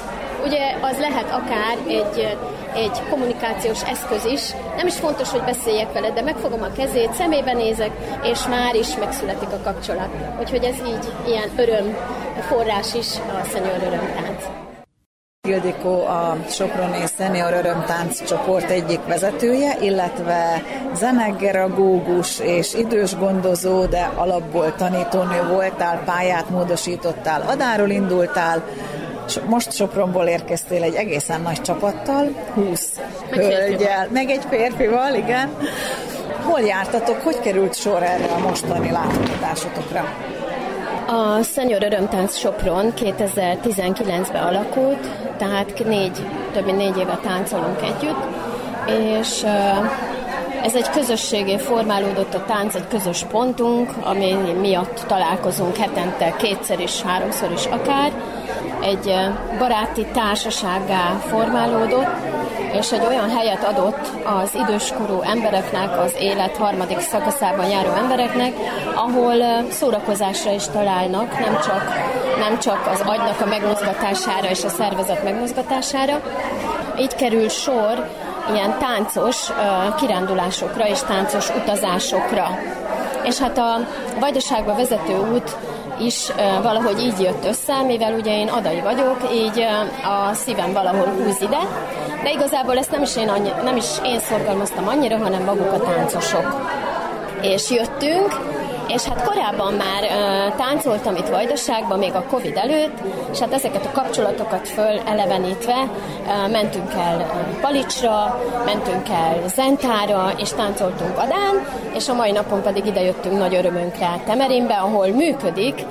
[0.44, 2.36] ugye az lehet akár egy,
[2.74, 4.40] egy kommunikációs eszköz is.
[4.76, 7.90] Nem is fontos, hogy beszéljek vele, de megfogom a kezét, szemébe nézek,
[8.22, 10.08] és már is megszületik a kapcsolat.
[10.40, 11.96] Úgyhogy ez így ilyen öröm
[12.48, 14.60] forrás is a Szenyor Örömtánc.
[15.48, 20.62] Ildikó a Soproni Senior Örömtánc csoport egyik vezetője, illetve
[20.94, 28.64] zenegeragógus és idős gondozó, de alapból tanítónő voltál, pályát módosítottál, adáról indultál,
[29.46, 32.90] most Sopronból érkeztél egy egészen nagy csapattal, 20
[33.30, 35.56] hölgyel, meg egy férfival, igen.
[36.42, 40.04] Hol jártatok, hogy került sor erre a mostani látogatásotokra?
[41.06, 48.26] A Szenyor Örömtánc Sopron 2019-ben alakult, tehát négy, több mint négy éve táncolunk együtt,
[49.16, 49.44] és
[50.62, 57.02] ez egy közösségé formálódott a tánc, egy közös pontunk, ami miatt találkozunk hetente kétszer is,
[57.02, 58.12] háromszor is akár.
[58.82, 59.14] Egy
[59.58, 62.08] baráti társasággá formálódott,
[62.72, 68.52] és egy olyan helyet adott az időskorú embereknek, az élet harmadik szakaszában járó embereknek,
[68.94, 71.82] ahol szórakozásra is találnak, nem csak,
[72.38, 76.20] nem csak az agynak a megmozgatására és a szervezet megmozgatására.
[76.98, 78.08] Így kerül sor
[78.54, 79.50] ilyen táncos
[79.96, 82.58] kirándulásokra és táncos utazásokra.
[83.24, 83.76] És hát a
[84.20, 85.56] Vajdaságba vezető út
[86.00, 86.32] is
[86.62, 89.66] valahogy így jött össze, mivel ugye én adai vagyok, így
[90.04, 91.58] a szívem valahol húz ide,
[92.22, 95.80] de igazából ezt nem is én, annyi, nem is én szorgalmaztam annyira, hanem maguk a
[95.80, 96.70] táncosok.
[97.42, 98.49] És jöttünk,
[98.94, 102.98] és hát korábban már uh, táncoltam itt Vajdaságban, még a Covid előtt,
[103.32, 110.48] és hát ezeket a kapcsolatokat föl elevenítve uh, mentünk el Palicsra, mentünk el Zentára, és
[110.48, 115.84] táncoltunk Adán, és a mai napon pedig idejöttünk nagy örömünkre Temerinbe, ahol működik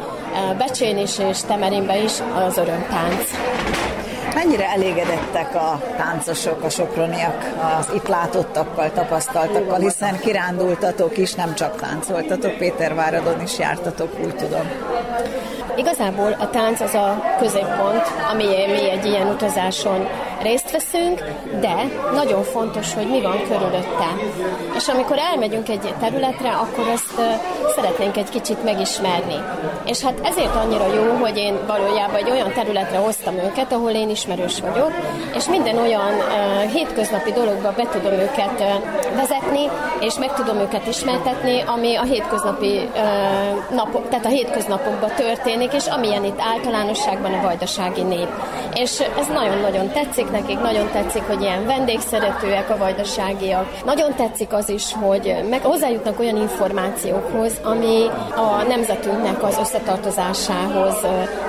[0.58, 2.14] Becsén is és Temerinbe is
[2.48, 3.32] az örömtánc.
[4.36, 11.82] Mennyire elégedettek a táncosok, a soproniak az itt látottakkal, tapasztaltakkal, hiszen kirándultatok is, nem csak
[11.82, 14.68] táncoltatok, Péterváradon is jártatok, úgy tudom.
[15.80, 20.08] Igazából a tánc az a középpont, ami mi egy ilyen utazáson
[20.42, 21.24] részt veszünk,
[21.60, 21.76] de
[22.14, 24.10] nagyon fontos, hogy mi van körülötte.
[24.76, 27.22] És amikor elmegyünk egy területre, akkor ezt
[27.76, 29.36] szeretnénk egy kicsit megismerni.
[29.86, 34.10] És hát ezért annyira jó, hogy én valójában egy olyan területre hoztam őket, ahol én
[34.10, 34.92] ismerős vagyok,
[35.36, 40.88] és minden olyan uh, hétköznapi dologba be tudom őket uh, vezetni, és meg tudom őket
[40.88, 47.42] ismertetni, ami a hétköznapi uh, napok, tehát a hétköznapokban történik, és amilyen itt általánosságban a
[47.42, 48.28] vajdasági nép.
[48.74, 53.84] És ez nagyon-nagyon tetszik nekik, nagyon tetszik, hogy ilyen vendégszeretőek a vajdaságiak.
[53.86, 58.06] Nagyon tetszik az is, hogy meg hozzájutnak olyan információkhoz, ami
[58.36, 60.96] a nemzetünknek az összetartozásához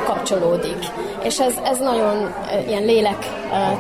[0.05, 0.79] kapcsolódik.
[1.23, 2.35] És ez, ez nagyon
[2.67, 3.27] ilyen lélek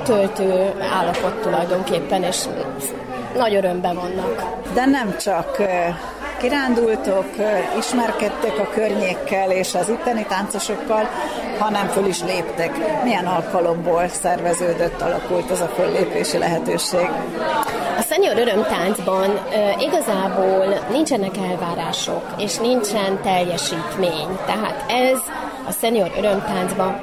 [0.05, 2.36] töltő állapot tulajdonképpen, és
[3.36, 4.45] nagy örömben vannak.
[4.74, 5.62] De nem csak
[6.41, 7.24] kirándultok,
[7.78, 11.09] ismerkedtek a környékkel és az itteni táncosokkal,
[11.59, 13.03] hanem föl is léptek.
[13.05, 17.09] Milyen alkalomból szerveződött, alakult ez a föllépési lehetőség?
[17.99, 24.38] A Szenyor Örömtáncban e, igazából nincsenek elvárások, és nincsen teljesítmény.
[24.47, 25.18] Tehát ez
[25.68, 27.01] a Szenyor Örömtáncban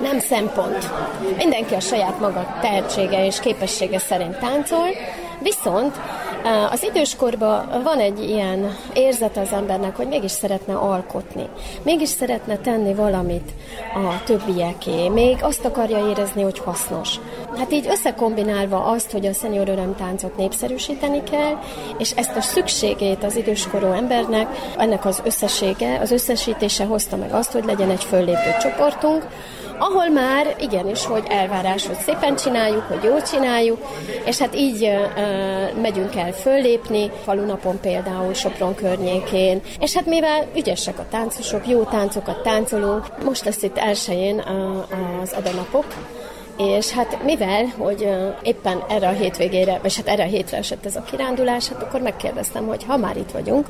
[0.00, 0.90] nem szempont.
[1.36, 4.88] Mindenki a saját maga tehetsége és képessége szerint táncol,
[5.42, 5.96] viszont
[6.70, 11.48] az időskorban van egy ilyen érzet az embernek, hogy mégis szeretne alkotni,
[11.82, 13.50] mégis szeretne tenni valamit
[13.94, 17.14] a többieké, még azt akarja érezni, hogy hasznos.
[17.56, 21.58] Hát így összekombinálva azt, hogy a szenior örömtáncot népszerűsíteni kell,
[21.98, 27.52] és ezt a szükségét az időskorú embernek, ennek az összessége, az összesítése hozta meg azt,
[27.52, 29.26] hogy legyen egy föllépő csoportunk,
[29.78, 33.78] ahol már igenis, hogy elvárás, hogy szépen csináljuk, hogy jól csináljuk,
[34.24, 40.98] és hát így uh, megyünk el föllépni, falunapon például Sopron környékén, és hát mivel ügyesek
[40.98, 44.44] a táncosok, jó táncokat táncolunk, most lesz itt elsőjén
[45.22, 45.84] az adanapok,
[46.58, 48.08] és hát mivel, hogy
[48.42, 52.00] éppen erre a hétvégére, vagy hát erre a hétre esett ez a kirándulás, hát akkor
[52.00, 53.66] megkérdeztem, hogy ha már itt vagyunk,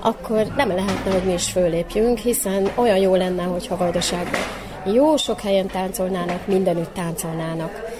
[0.00, 4.40] akkor nem lehetne, hogy mi is fölépjünk, hiszen olyan jó lenne, hogyha Vajdaságban
[4.84, 7.98] jó sok helyen táncolnának, mindenütt táncolnának.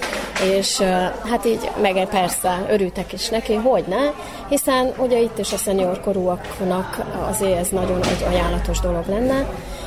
[0.57, 0.79] És
[1.25, 4.11] hát így meg persze örültek is neki, hogy ne,
[4.49, 9.47] hiszen ugye itt is a szenior korúaknak azért ez nagyon egy ajánlatos dolog lenne,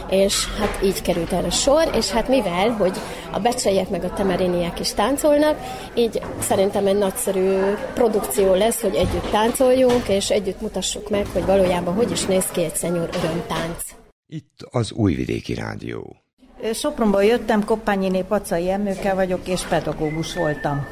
[0.10, 2.98] és hát így került erre sor, és hát mivel, hogy
[3.32, 5.58] a becseiek meg a temeriniek is táncolnak,
[5.94, 7.58] így szerintem egy nagyszerű
[7.94, 12.64] produkció lesz, hogy együtt táncoljunk, és együtt mutassuk meg, hogy valójában hogy is néz ki
[12.64, 13.84] egy szenyor örömtánc.
[14.28, 16.23] Itt az Újvidéki Rádió.
[16.72, 20.86] Sopronból jöttem, Koppányiné Pacai Emőke vagyok, és pedagógus voltam.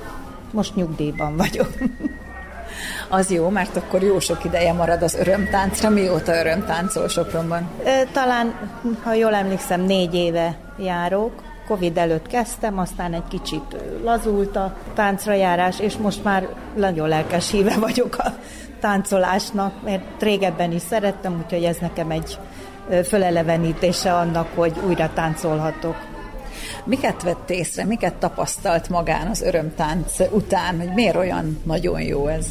[0.52, 1.70] Most nyugdíjban vagyok.
[3.10, 5.90] Az jó, mert akkor jó sok ideje marad az örömtáncra.
[5.90, 7.70] Mióta örömtáncol Sopronban?
[8.12, 8.54] Talán,
[9.04, 11.32] ha jól emlékszem, négy éve járok.
[11.68, 17.52] Covid előtt kezdtem, aztán egy kicsit lazult a táncra járás, és most már nagyon lelkes
[17.52, 18.34] híve vagyok a
[18.80, 22.38] táncolásnak, mert régebben is szerettem, úgyhogy ez nekem egy
[23.04, 25.96] fölelevenítése annak, hogy újra táncolhatok.
[26.84, 32.46] Miket vett észre, miket tapasztalt magán az örömtánc után, hogy miért olyan nagyon jó ez?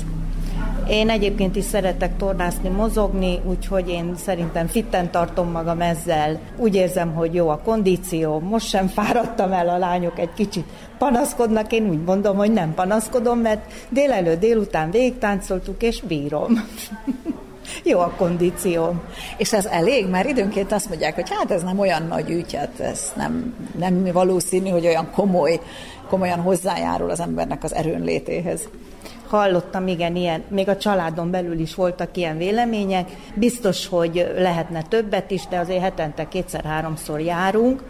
[0.89, 6.39] Én egyébként is szeretek tornászni, mozogni, úgyhogy én szerintem fitten tartom magam ezzel.
[6.57, 8.39] Úgy érzem, hogy jó a kondíció.
[8.39, 10.65] Most sem fáradtam el, a lányok egy kicsit
[10.99, 16.53] panaszkodnak, én úgy mondom, hogy nem panaszkodom, mert délelőtt délután végigtáncoltuk, és bírom.
[17.85, 18.95] jó a kondíció.
[19.37, 20.09] És ez elég?
[20.09, 24.05] Mert időnként azt mondják, hogy hát ez nem olyan nagy ügy, hát ez nem, nem
[24.13, 25.61] valószínű, hogy olyan komoly,
[26.09, 28.69] komolyan hozzájárul az embernek az erőnlétéhez
[29.31, 33.11] hallottam, igen, ilyen, még a családon belül is voltak ilyen vélemények.
[33.35, 37.83] Biztos, hogy lehetne többet is, de azért hetente kétszer-háromszor járunk.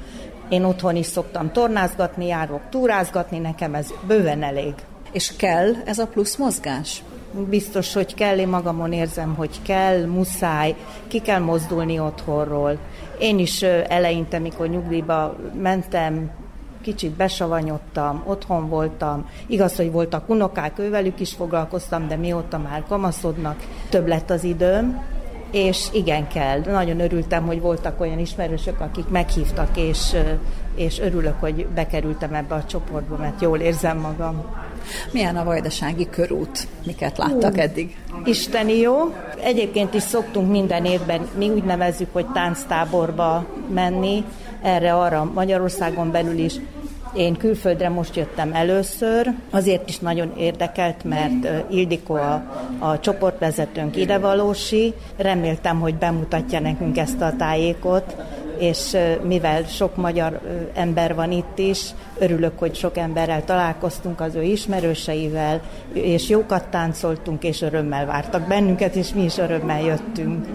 [0.48, 4.74] Én otthon is szoktam tornázgatni, járok túrázgatni, nekem ez bőven elég.
[5.12, 7.02] És kell ez a plusz mozgás?
[7.48, 10.74] Biztos, hogy kell, én magamon érzem, hogy kell, muszáj,
[11.08, 12.78] ki kell mozdulni otthonról.
[13.18, 16.30] Én is eleinte, mikor nyugdíjba mentem,
[16.82, 19.28] kicsit besavanyodtam, otthon voltam.
[19.46, 23.56] Igaz, hogy voltak unokák, ővelük is foglalkoztam, de mióta már kamaszodnak,
[23.88, 25.02] több lett az időm,
[25.50, 26.60] és igen kell.
[26.60, 30.16] Nagyon örültem, hogy voltak olyan ismerősök, akik meghívtak, és,
[30.74, 34.44] és örülök, hogy bekerültem ebbe a csoportba, mert jól érzem magam.
[35.12, 36.68] Milyen a vajdasági körút?
[36.86, 37.96] Miket láttak eddig?
[38.24, 39.14] Isteni jó.
[39.42, 44.24] Egyébként is szoktunk minden évben, mi úgy nevezzük, hogy tánctáborba menni,
[44.62, 46.54] erre-arra Magyarországon belül is.
[47.14, 52.42] Én külföldre most jöttem először, azért is nagyon érdekelt, mert Ildikó a,
[52.78, 58.16] a csoportvezetőnk idevalósi, reméltem, hogy bemutatja nekünk ezt a tájékot,
[58.60, 60.40] és mivel sok magyar
[60.74, 61.80] ember van itt is,
[62.18, 65.60] örülök, hogy sok emberrel találkoztunk az ő ismerőseivel,
[65.92, 70.46] és jókat táncoltunk, és örömmel vártak bennünket, és mi is örömmel jöttünk.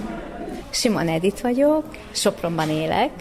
[0.70, 3.12] Simon Edith vagyok, Sopronban élek,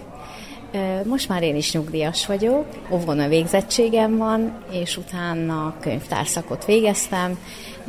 [1.05, 7.39] most már én is nyugdíjas vagyok, óvona végzettségem van, és utána könyvtárszakot végeztem,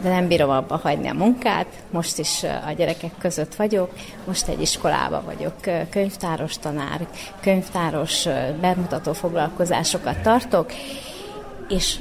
[0.02, 1.66] de nem bírom abba hagyni a munkát.
[1.92, 3.92] Most is a gyerekek között vagyok,
[4.26, 7.08] most egy iskolába vagyok könyvtáros tanár,
[7.42, 8.28] könyvtáros
[8.62, 10.72] bemutató foglalkozásokat tartok,
[11.70, 12.00] és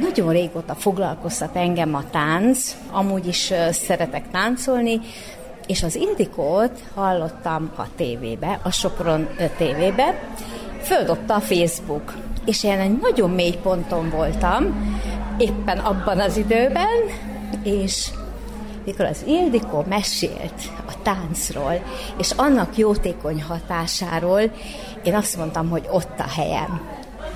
[0.00, 5.00] nagyon régóta foglalkoztat engem a tánc, amúgy is szeretek táncolni,
[5.66, 10.28] és az Indikót hallottam a tévébe, a Sopron tévébe,
[10.80, 14.92] földobta a Facebook, és én egy nagyon mély ponton voltam,
[15.38, 16.98] éppen abban az időben,
[17.62, 18.10] és
[18.84, 21.82] mikor az Ildikó mesélt a táncról,
[22.18, 24.40] és annak jótékony hatásáról,
[25.02, 26.80] én azt mondtam, hogy ott a helyem.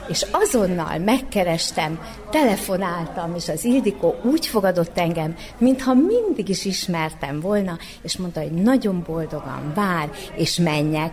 [0.08, 2.00] És azonnal megkerestem,
[2.30, 8.52] telefonáltam, és az Ildikó úgy fogadott engem, mintha mindig is ismertem volna, és mondta, hogy
[8.52, 11.12] nagyon boldogan vár, és menjek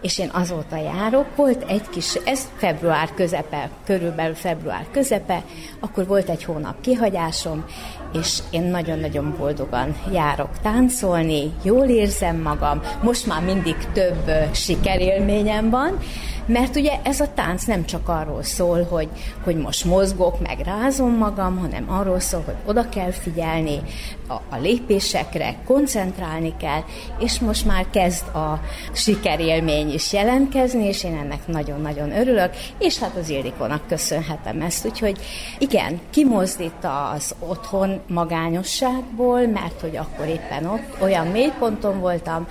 [0.00, 1.36] és én azóta járok.
[1.36, 5.42] Volt egy kis, ez február közepe, körülbelül február közepe,
[5.80, 7.64] akkor volt egy hónap kihagyásom,
[8.12, 15.98] és én nagyon-nagyon boldogan járok táncolni, jól érzem magam, most már mindig több sikerélményem van,
[16.46, 19.08] mert ugye ez a tánc nem csak arról szól, hogy,
[19.44, 23.80] hogy most mozgok, meg rázom magam, hanem arról szól, hogy oda kell figyelni
[24.28, 26.80] a, a lépésekre, koncentrálni kell,
[27.18, 28.60] és most már kezd a
[28.92, 35.18] sikerélmény is jelentkezni, és én ennek nagyon-nagyon örülök, és hát az Ildikónak köszönhetem ezt, úgyhogy
[35.58, 42.46] igen, kimozdít az otthon magányosságból, mert hogy akkor éppen ott olyan mélyponton voltam,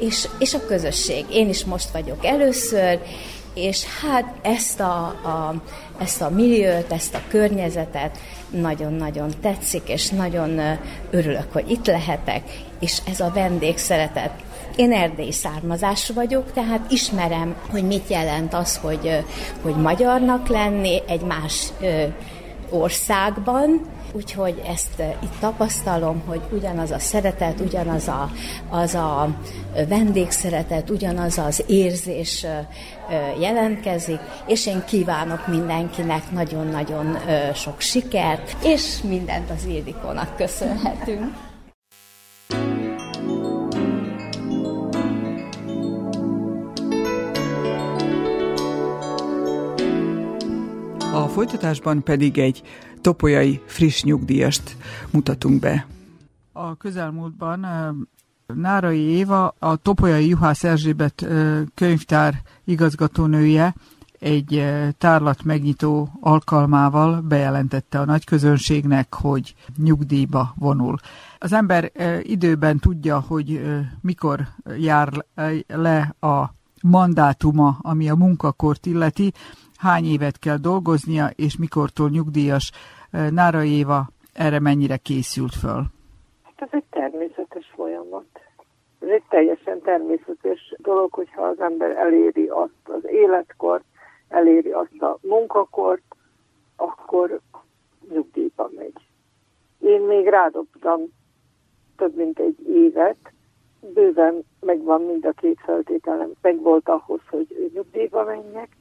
[0.00, 1.24] és, és a közösség.
[1.30, 3.00] Én is most vagyok először,
[3.54, 5.54] és hát ezt a, a,
[5.98, 8.18] ezt a milliót, ezt a környezetet
[8.50, 10.78] nagyon-nagyon tetszik, és nagyon
[11.10, 12.42] örülök, hogy itt lehetek,
[12.80, 14.30] és ez a vendégszeretet.
[14.76, 19.24] Én erdély származású vagyok, tehát ismerem, hogy mit jelent az, hogy,
[19.62, 21.72] hogy magyarnak lenni egy más
[22.70, 28.30] országban, Úgyhogy ezt itt tapasztalom, hogy ugyanaz a szeretet, ugyanaz a,
[28.68, 29.28] az a
[29.88, 32.46] vendégszeretet, ugyanaz az érzés
[33.40, 37.18] jelentkezik, és én kívánok mindenkinek nagyon-nagyon
[37.54, 41.48] sok sikert, és mindent az Ildikónak köszönhetünk.
[51.12, 52.62] A folytatásban pedig egy
[53.00, 54.76] topolyai friss nyugdíjast
[55.10, 55.86] mutatunk be.
[56.52, 57.66] A közelmúltban
[58.54, 61.26] Nárai Éva, a Topolyai Juhász Erzsébet
[61.74, 63.74] könyvtár igazgatónője
[64.18, 64.64] egy
[64.98, 70.98] tárlat megnyitó alkalmával bejelentette a nagy közönségnek, hogy nyugdíjba vonul.
[71.38, 71.92] Az ember
[72.22, 73.60] időben tudja, hogy
[74.00, 74.48] mikor
[74.78, 75.24] jár
[75.66, 79.32] le a mandátuma, ami a munkakort illeti,
[79.80, 82.72] hány évet kell dolgoznia, és mikortól nyugdíjas
[83.10, 85.82] Nára Éva erre mennyire készült föl?
[86.42, 88.26] Hát ez egy természetes folyamat.
[89.00, 93.84] Ez egy teljesen természetes dolog, hogyha az ember eléri azt az életkort,
[94.28, 96.02] eléri azt a munkakort,
[96.76, 97.40] akkor
[98.12, 99.06] nyugdíjba megy.
[99.78, 101.00] Én még rádobtam
[101.96, 103.32] több mint egy évet,
[103.94, 108.76] bőven megvan mind a két feltételem, meg volt ahhoz, hogy nyugdíjba menjek,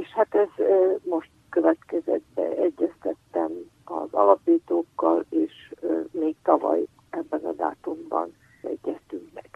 [0.00, 0.64] és hát ez
[1.04, 3.50] most következett be, egyeztettem
[3.84, 5.74] az alapítókkal, és
[6.10, 9.48] még tavaly ebben a dátumban egyeztünk meg.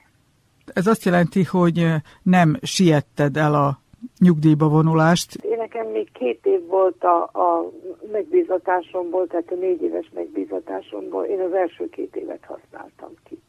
[0.74, 1.86] Ez azt jelenti, hogy
[2.22, 3.80] nem sietted el a
[4.18, 5.34] nyugdíjba vonulást?
[5.34, 7.72] Én nekem még két év volt a, a
[8.12, 11.24] megbízatásomból, tehát a négy éves megbízatásomból.
[11.24, 13.42] Én az első két évet használtam ki.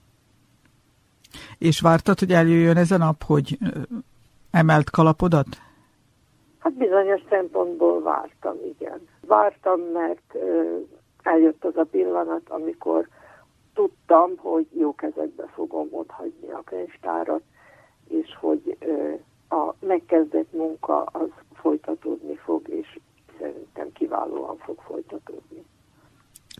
[1.57, 3.57] És vártad, hogy eljöjjön ez a nap, hogy
[4.51, 5.47] emelt kalapodat?
[6.63, 9.07] Hát bizonyos szempontból vártam, igen.
[9.27, 10.35] Vártam, mert
[11.23, 13.07] eljött az a pillanat, amikor
[13.73, 17.41] tudtam, hogy jó kezekbe fogom otthagyni a könyvtárat,
[18.07, 18.77] és hogy
[19.49, 22.99] a megkezdett munka az folytatódni fog, és
[23.39, 25.65] szerintem kiválóan fog folytatódni.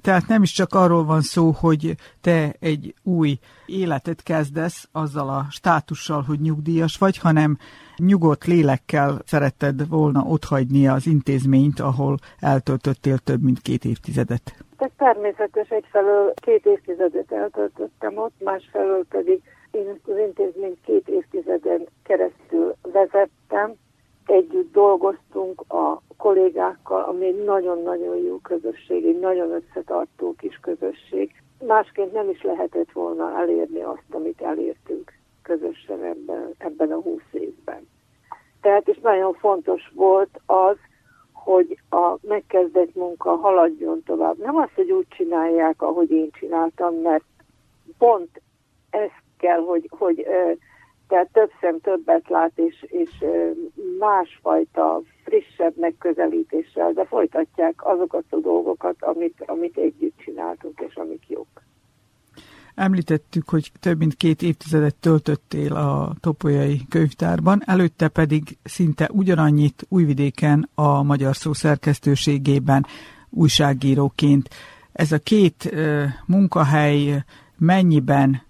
[0.02, 5.46] Tehát nem is csak arról van szó, hogy te egy új életet kezdesz azzal a
[5.50, 7.58] státussal, hogy nyugdíjas vagy, hanem
[7.98, 14.56] nyugodt lélekkel szeretted volna otthagyni az intézményt, ahol eltöltöttél több mint két évtizedet.
[14.78, 19.42] Ez természetes, egyfelől két évtizedet eltöltöttem ott, másfelől pedig
[19.74, 23.74] Én az intézményt két évtizeden keresztül vezettem,
[24.26, 31.32] együtt dolgoztunk a kollégákkal, ami egy nagyon-nagyon jó közösség, egy nagyon összetartó kis közösség.
[31.68, 35.12] Másként nem is lehetett volna elérni azt, amit elértünk
[35.42, 37.88] közösen ebben, ebben a húsz évben.
[38.62, 40.78] Tehát is nagyon fontos volt az,
[41.32, 44.38] hogy a megkezdett munka haladjon tovább.
[44.38, 47.24] Nem az, hogy úgy csinálják, ahogy én csináltam, mert
[47.98, 48.42] pont
[48.90, 50.28] ez kell, hogy, hogy
[51.14, 53.10] tehát több szem többet lát, és, és
[54.00, 61.48] másfajta, frissebb megközelítéssel, de folytatják azokat a dolgokat, amit, amit együtt csináltunk, és amik jók.
[62.76, 70.70] Említettük, hogy több mint két évtizedet töltöttél a Topolyai könyvtárban, előtte pedig szinte ugyanannyit Újvidéken
[70.76, 72.86] a Magyar Szó szerkesztőségében
[73.30, 74.50] újságíróként.
[74.92, 77.24] Ez a két uh, munkahely
[77.58, 78.42] mennyiben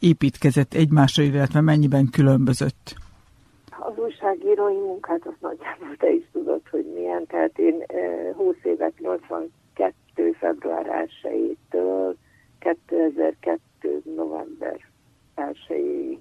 [0.00, 2.94] építkezett egymásra, illetve mennyiben különbözött?
[3.78, 7.26] Az újságírói munkát azt nagyjából te is tudod, hogy milyen.
[7.26, 10.32] Tehát én uh, 20 évet 82.
[10.38, 12.14] február 1-től
[12.58, 13.60] 2002.
[14.16, 14.90] november
[15.36, 16.18] 1-ig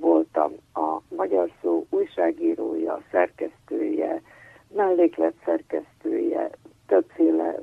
[0.00, 4.22] voltam a Magyar Szó újságírója, szerkesztője,
[4.74, 6.50] melléklet szerkesztője,
[6.86, 7.54] többféle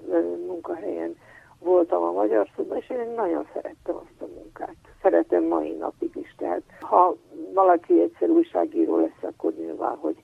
[0.47, 1.15] munkahelyen
[1.63, 4.75] voltam a Magyar Szóban, és én nagyon szerettem azt a munkát.
[5.01, 7.15] Szeretem mai napig is, tehát ha
[7.53, 10.15] valaki egyszer újságíró lesz, akkor nyilván, hogy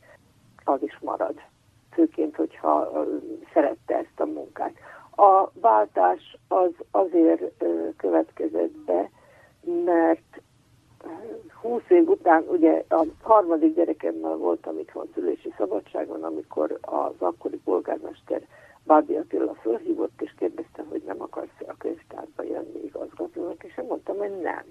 [0.63, 1.35] az is marad.
[1.91, 3.05] Főként, hogyha
[3.53, 4.73] szerette ezt a munkát.
[5.15, 7.63] A váltás az azért
[7.97, 9.09] következett be,
[9.85, 10.41] mert
[11.61, 18.41] 20 év után, ugye a harmadik gyerekemmel voltam itthon szülési szabadságon, amikor az akkori polgármester
[18.87, 24.17] Bábi Attila fölhívott, és kérdezte, hogy nem akarsz a könyvtárba jönni igazgatónak, és én mondtam,
[24.17, 24.63] hogy nem.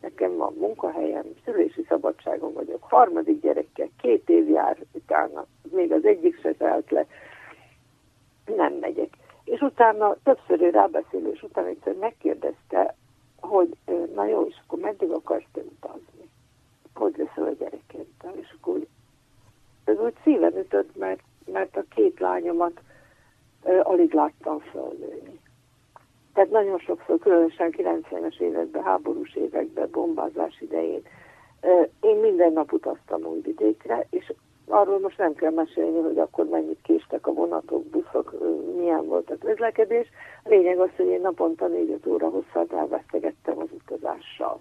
[0.00, 6.40] Nekem van munkahelyem, szülési szabadságon vagyok, harmadik gyerekkel, két év jár utána, még az egyik
[6.40, 7.06] se telt le,
[8.56, 9.16] nem megyek.
[9.44, 12.96] És utána többször rábeszélés után egyszer megkérdezte,
[13.40, 13.68] hogy
[14.14, 16.30] na jó, és akkor meddig akarsz te utazni?
[16.94, 18.34] Hogy leszel a gyerekeddel?
[18.40, 18.86] És akkor
[19.84, 22.80] ez úgy szíven ütött, mert, mert a két lányomat
[23.82, 25.40] alig láttam fölnőni.
[26.34, 31.02] Tehát nagyon sokszor, különösen 90-es években, háborús években, bombázás idején,
[32.00, 34.32] én minden nap utaztam Újvidékre, és
[34.68, 38.34] arról most nem kell mesélni, hogy akkor mennyit késtek a vonatok, buszok,
[38.76, 40.08] milyen volt a közlekedés.
[40.44, 44.60] A lényeg az, hogy én naponta 4 óra hosszat elvesztegettem az utazással.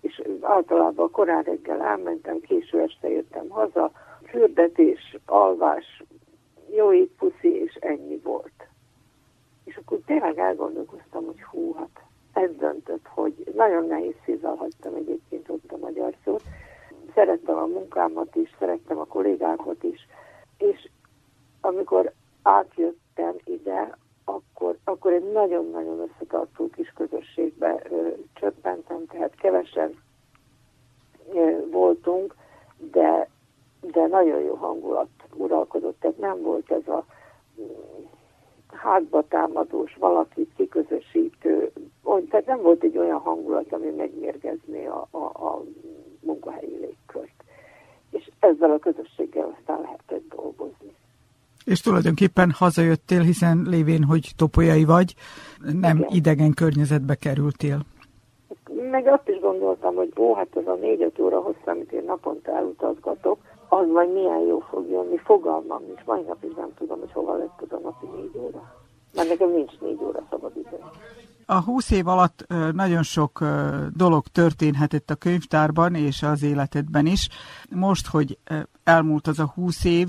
[0.00, 3.90] És általában korán reggel elmentem, késő este jöttem haza,
[4.24, 6.02] fürdetés, alvás,
[6.70, 6.88] jó
[7.18, 8.68] puszi, és ennyi volt.
[9.64, 15.48] És akkor tényleg elgondolkoztam, hogy hú, hát ez döntött, hogy nagyon nehéz szívvel hagytam egyébként
[15.48, 16.42] ott a magyar szót,
[17.14, 20.06] szerettem a munkámat is, szerettem a kollégákat is,
[20.58, 20.88] és
[21.60, 22.12] amikor
[22.42, 30.02] átjöttem ide, akkor, akkor egy nagyon-nagyon összetartó kis közösségbe ö, csöppentem, tehát kevesen
[31.32, 32.34] ö, voltunk,
[32.76, 33.28] de,
[33.80, 37.04] de nagyon jó hangulat uralkodott, tehát nem volt ez a
[37.60, 38.04] mm,
[38.66, 41.72] hátba támadós, valakit kiközösítő,
[42.30, 45.62] tehát nem volt egy olyan hangulat, ami megmérgezné a, a, a
[46.20, 47.44] munkahelyi légkört.
[48.10, 50.94] És ezzel a közösséggel aztán lehetett dolgozni.
[51.64, 55.14] És tulajdonképpen hazajöttél, hiszen lévén, hogy topolyai vagy,
[55.80, 56.10] nem Igen.
[56.12, 57.80] idegen környezetbe kerültél.
[58.90, 62.56] Meg azt is gondoltam, hogy ó, hát ez a négy-öt óra hosszú, amit én naponta
[62.56, 63.38] elutazgatok,
[63.78, 66.04] az majd milyen jó fog jönni, fogalmam nincs.
[66.04, 68.72] Mai napig nem tudom, hogy hova lett az a napi négy óra.
[69.14, 70.78] Mert nekem nincs négy óra szabad idő.
[71.46, 73.38] A húsz év alatt nagyon sok
[73.96, 77.28] dolog történhetett a könyvtárban és az életedben is.
[77.70, 78.38] Most, hogy
[78.84, 80.08] elmúlt az a húsz év,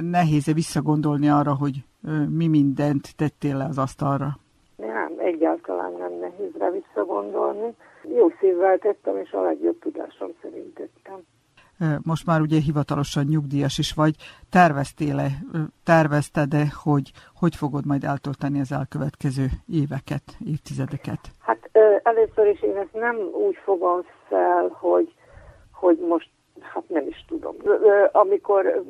[0.00, 1.84] nehéz -e visszagondolni arra, hogy
[2.28, 4.38] mi mindent tettél le az asztalra?
[4.76, 7.74] Nem, egyáltalán nem nehéz rá visszagondolni.
[8.16, 11.20] Jó szívvel tettem, és a legjobb tudásom szerint tettem
[12.02, 14.14] most már ugye hivatalosan nyugdíjas is vagy,
[14.50, 15.28] terveztél-e,
[15.84, 21.20] tervezted-e, hogy hogy fogod majd eltölteni az elkövetkező éveket, évtizedeket?
[21.38, 21.70] Hát
[22.02, 25.14] először is én ezt nem úgy fogom fel, hogy,
[25.72, 26.28] hogy most
[26.60, 27.56] hát nem is tudom.
[28.12, 28.82] Amikor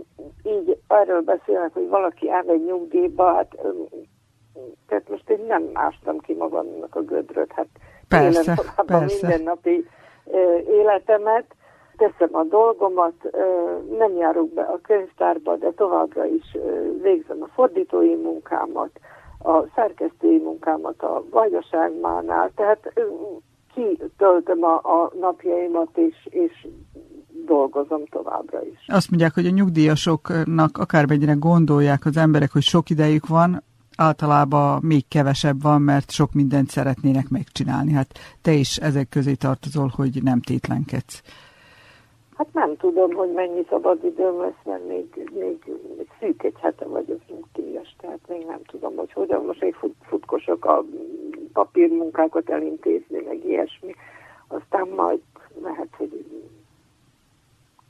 [0.43, 3.57] így erről beszélnek, hogy valaki elmegy nyugdíjba, hát
[4.87, 7.69] tehát most én nem ástam ki magamnak a gödröt, hát
[8.09, 9.27] persze, élem persze.
[9.27, 9.89] mindennapi
[10.69, 11.45] életemet,
[12.01, 13.15] teszem a dolgomat,
[13.99, 16.57] nem járok be a könyvtárba, de továbbra is
[17.03, 18.91] végzem a fordítói munkámat,
[19.43, 22.93] a szerkesztői munkámat a Vajdaságmánál, tehát
[23.75, 26.67] kitöltöm a, a napjaimat, és, és
[27.47, 28.85] dolgozom továbbra is.
[28.87, 33.63] Azt mondják, hogy a nyugdíjasoknak akármennyire gondolják az emberek, hogy sok idejük van,
[33.97, 37.93] általában még kevesebb van, mert sok mindent szeretnének megcsinálni.
[37.93, 41.23] Hát te is ezek közé tartozol, hogy nem tétlenkedsz.
[42.41, 45.73] Hát nem tudom, hogy mennyi szabad időm lesz, mert még, még,
[46.21, 50.65] szűk egy hete vagyok nyugdíjas, tehát még nem tudom, hogy hogyan most még fut, futkosok
[50.65, 50.85] a
[51.53, 53.95] papírmunkákat elintézni, meg ilyesmi.
[54.49, 55.21] Aztán majd
[55.63, 56.25] lehet, hogy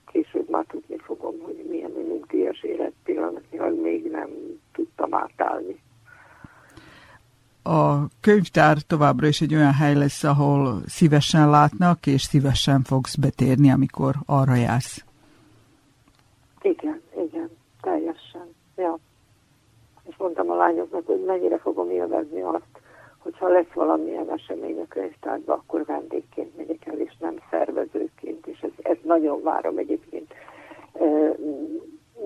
[0.06, 4.30] később már tudni fogom, hogy milyen a nyugdíjas élet pillanatnyilag még nem
[4.72, 5.80] tudtam átállni
[7.62, 13.70] a könyvtár továbbra is egy olyan hely lesz, ahol szívesen látnak, és szívesen fogsz betérni,
[13.70, 15.04] amikor arra jársz.
[16.62, 17.50] Igen, igen,
[17.80, 18.54] teljesen.
[18.76, 18.98] Ja.
[20.08, 22.80] És mondtam a lányoknak, hogy mennyire fogom élvezni azt,
[23.18, 28.70] hogyha lesz valamilyen esemény a könyvtárban, akkor vendégként megyek el, és nem szervezőként, és ez,
[28.82, 30.32] ez nagyon várom egyébként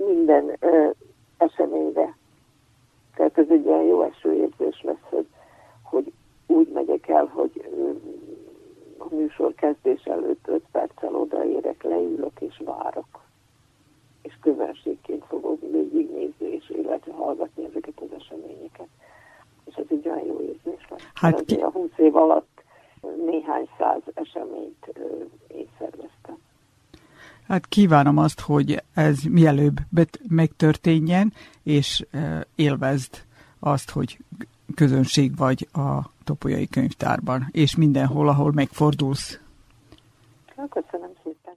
[0.07, 0.59] minden
[1.37, 2.17] eseményre
[3.15, 5.27] tehát ez egy ilyen jó esőérzés lesz, hogy,
[5.83, 6.13] hogy
[6.47, 7.69] úgy megyek el, hogy
[8.99, 13.23] a műsor kezdés előtt 5 perccel odaérek, leülök és várok.
[14.23, 18.89] És közönségként fogok végignézni és illetve hallgatni ezeket az eseményeket.
[19.65, 21.11] És ez egy olyan jó érzés lesz.
[21.15, 21.55] Hát ki...
[21.55, 22.63] A 20 év alatt
[23.25, 24.93] néhány száz eseményt
[25.49, 26.39] én szerveztem.
[27.49, 29.81] Hát kívánom azt, hogy ez mielőbb
[30.29, 31.33] megtörténjen,
[31.63, 32.07] és
[32.55, 33.25] élvezd
[33.59, 34.19] azt, hogy
[34.75, 39.41] közönség vagy a Topolyai Könyvtárban, és mindenhol, ahol megfordulsz.
[40.71, 41.55] Köszönöm szépen.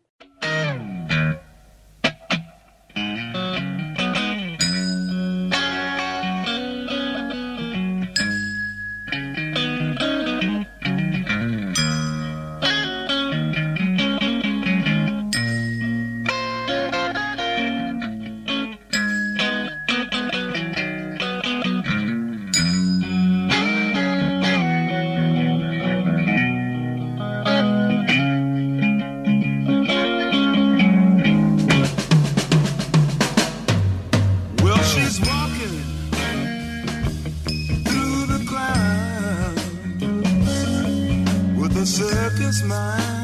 [42.48, 43.17] Egy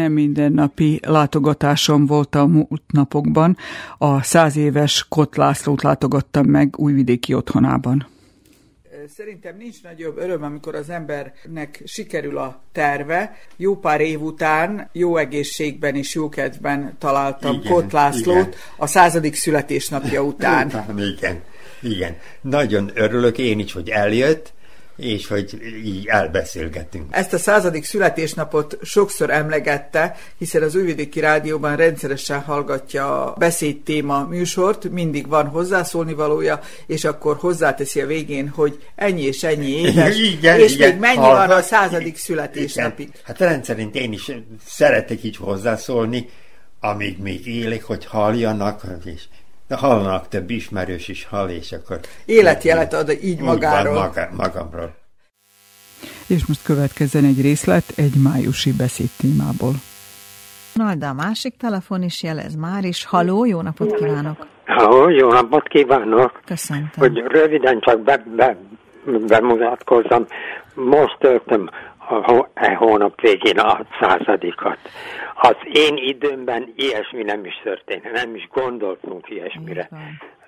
[0.00, 3.56] nem mindennapi látogatásom volt a múlt napokban.
[3.98, 8.06] A száz éves Kot Lászlót látogattam meg újvidéki otthonában.
[9.16, 13.36] Szerintem nincs nagyobb öröm, amikor az embernek sikerül a terve.
[13.56, 18.52] Jó pár év után jó egészségben és jó kedvben találtam igen, Kot Lászlót igen.
[18.76, 20.70] a századik születésnapja után.
[21.16, 21.40] igen,
[21.82, 22.16] igen.
[22.40, 24.52] Nagyon örülök én is, hogy eljött,
[25.00, 27.06] és hogy így elbeszélgetünk.
[27.10, 34.26] Ezt a századik születésnapot sokszor emlegette, hiszen az Újvidéki Rádióban rendszeresen hallgatja a beszéd téma
[34.26, 40.18] műsort, mindig van hozzászólni valója, és akkor hozzáteszi a végén, hogy ennyi és ennyi éves,
[40.18, 43.08] igen, és igen, még mennyi hallgat, van a századik születésnapig.
[43.08, 43.20] Igen.
[43.24, 44.30] Hát rendszerint én is
[44.66, 46.28] szeretek így hozzászólni,
[46.80, 49.22] amíg még élek, hogy halljanak, és
[49.70, 52.00] de hallnak több ismerős is hall, és akkor...
[52.24, 53.94] Életjelet ad így magáról.
[53.94, 54.94] Van, maga, magamról.
[56.26, 59.72] És most következzen egy részlet egy májusi beszéd témából.
[60.74, 63.04] Na, de a másik telefon is jelez már is.
[63.04, 64.46] Haló, jó napot kívánok!
[64.66, 66.40] Halló, jó napot kívánok!
[66.44, 66.90] Köszöntöm.
[66.96, 68.56] Hogy röviden csak be, be,
[69.26, 70.26] bemutatkozzam.
[70.74, 71.70] Most töltöm
[72.10, 74.78] a, e hónap végén a századikat.
[75.34, 79.88] Az én időmben ilyesmi nem is történt, nem is gondoltunk ilyesmire.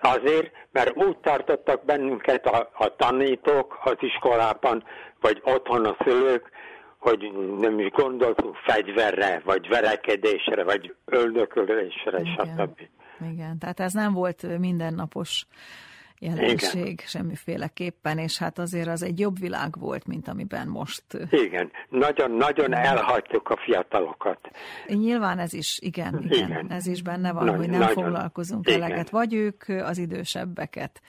[0.01, 4.85] Azért, mert úgy tartottak bennünket a, a tanítók az iskolában,
[5.21, 6.51] vagy otthon a szülők,
[6.99, 12.47] hogy nem is gondoltunk fegyverre, vagy verekedésre, vagy öldökölésre, Igen.
[12.47, 12.81] stb.
[13.33, 15.47] Igen, tehát ez nem volt mindennapos
[16.23, 17.07] jelenség Igen.
[17.07, 21.05] semmiféleképpen, és hát azért az egy jobb világ volt, mint amiben most.
[21.31, 24.39] Igen, nagyon-nagyon elhagytuk a fiatalokat.
[24.87, 26.71] Nyilván ez is, igen, igen, igen.
[26.71, 28.83] ez is benne van, Nagy, hogy nem nagyon, foglalkozunk igen.
[28.83, 31.01] eleget, vagy ők az idősebbeket.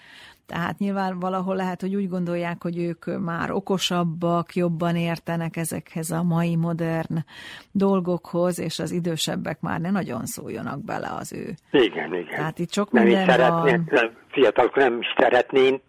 [0.54, 6.24] Tehát nyilván valahol lehet, hogy úgy gondolják, hogy ők már okosabbak, jobban értenek ezekhez a
[6.24, 7.18] mai modern
[7.72, 11.54] dolgokhoz, és az idősebbek már ne nagyon szóljanak bele az ő.
[11.72, 12.36] Igen, igen.
[12.36, 13.90] Tehát itt sok nem minden is van.
[14.28, 15.82] Fiatalok nem is szeretnénk,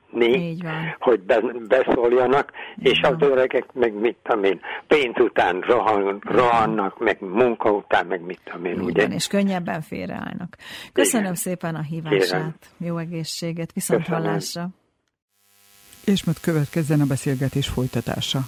[0.99, 3.15] hogy be, beszóljanak, Így és van.
[3.15, 8.41] az öregek meg mit tudom én, pénz után rohan, rohannak, meg munka után, meg mit
[8.45, 9.03] tudom én, ugye?
[9.03, 10.57] Van, és könnyebben félreállnak.
[10.93, 11.35] Köszönöm Igen.
[11.35, 12.55] szépen a hívását, Kérem.
[12.79, 14.69] jó egészséget, viszont hallásra.
[16.05, 18.41] És most következzen a beszélgetés folytatása.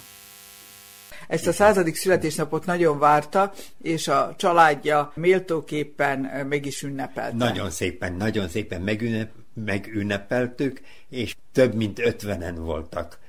[1.27, 3.51] Ezt a századik születésnapot nagyon várta,
[3.81, 7.35] és a családja méltóképpen meg is ünnepelte.
[7.35, 9.29] Nagyon szépen, nagyon szépen megünnep,
[9.65, 13.19] megünnepeltük, és több mint ötvenen voltak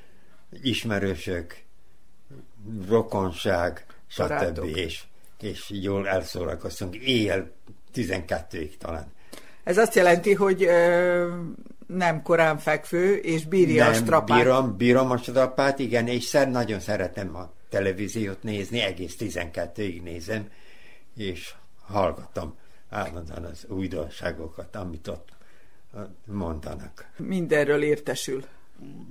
[0.62, 1.56] ismerősök,
[2.88, 4.64] rokonság, stb.
[4.64, 5.02] És,
[5.40, 6.96] és jól elszórakoztunk.
[6.96, 7.50] Éjjel
[7.94, 9.12] 12-ig talán.
[9.64, 11.40] Ez azt jelenti, hogy ö,
[11.86, 14.38] nem korán fekvő, és bírja nem, a strapát.
[14.38, 20.50] Bírom, bírom a strapát, igen, és szer, nagyon szeretem a televíziót nézni, egész 12-ig nézem,
[21.16, 21.54] és
[21.86, 22.56] hallgatom
[22.88, 25.28] állandóan az újdonságokat, amit ott
[26.24, 27.10] mondanak.
[27.16, 28.44] Mindenről értesül.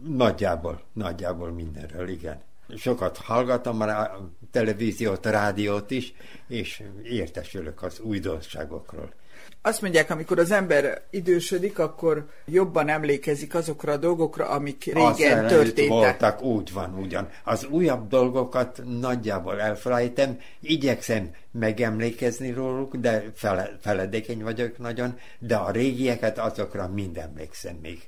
[0.07, 2.41] Nagyjából, nagyjából mindenről, igen.
[2.75, 6.13] Sokat hallgatom a televíziót, a rádiót is,
[6.47, 9.13] és értesülök az újdonságokról.
[9.61, 15.51] Azt mondják, amikor az ember idősödik, akkor jobban emlékezik azokra a dolgokra, amik régen az
[15.51, 15.87] történtek.
[15.87, 17.29] voltak, úgy van, ugyan.
[17.43, 25.71] Az újabb dolgokat nagyjából elfelejtem, igyekszem megemlékezni róluk, de fele, feledékeny vagyok nagyon, de a
[25.71, 28.07] régieket azokra mind emlékszem még.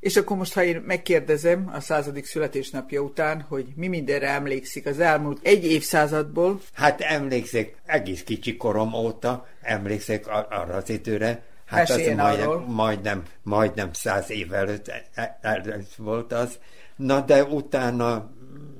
[0.00, 5.00] És akkor most, ha én megkérdezem a századik születésnapja után, hogy mi mindenre emlékszik az
[5.00, 6.60] elmúlt egy évszázadból?
[6.72, 13.22] Hát emlékszek, egész kicsi korom óta emlékszek arra az időre, Hát Meséljen az majdnem, majdnem,
[13.42, 16.58] majdnem száz év előtt e, e, előtt volt az.
[16.96, 18.30] Na de utána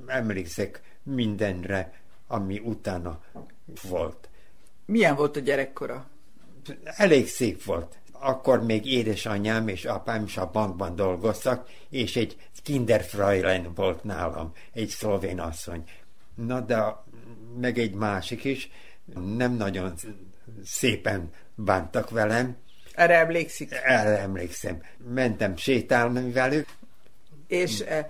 [0.07, 1.93] emlékszek mindenre,
[2.27, 3.19] ami utána
[3.89, 4.29] volt.
[4.85, 6.09] Milyen volt a gyerekkora?
[6.83, 13.73] Elég szép volt akkor még édesanyám és apám is a bankban dolgoztak, és egy kinderfräulein
[13.75, 15.83] volt nálam, egy szlovén asszony.
[16.35, 17.03] Na de
[17.59, 18.69] meg egy másik is,
[19.35, 19.93] nem nagyon
[20.63, 22.57] szépen bántak velem.
[22.93, 23.71] Erre emlékszik?
[23.83, 24.81] Erre emlékszem.
[25.13, 26.67] Mentem sétálni velük,
[27.51, 28.05] és eh,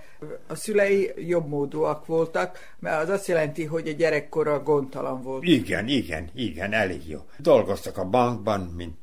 [0.46, 5.44] a szülei jobbmódúak voltak, mert az azt jelenti, hogy a gyerekkora gondtalan volt.
[5.44, 7.20] Igen, igen, igen, elég jó.
[7.38, 8.96] Dolgoztak a bankban, mint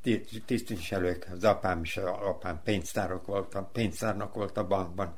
[0.46, 5.16] tisztviselők, az apám és az apám pénztárok voltak, pénztárnak volt a bankban,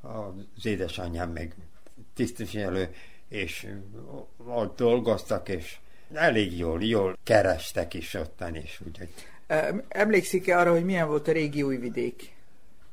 [0.00, 1.54] az édesanyám meg
[2.14, 2.94] tisztviselő,
[3.28, 3.66] és
[4.46, 5.76] ott dolgoztak, és
[6.12, 9.08] elég jól, jól kerestek is ottan, és úgyhogy...
[9.88, 12.40] Emlékszik-e arra, hogy milyen volt a régi újvidék?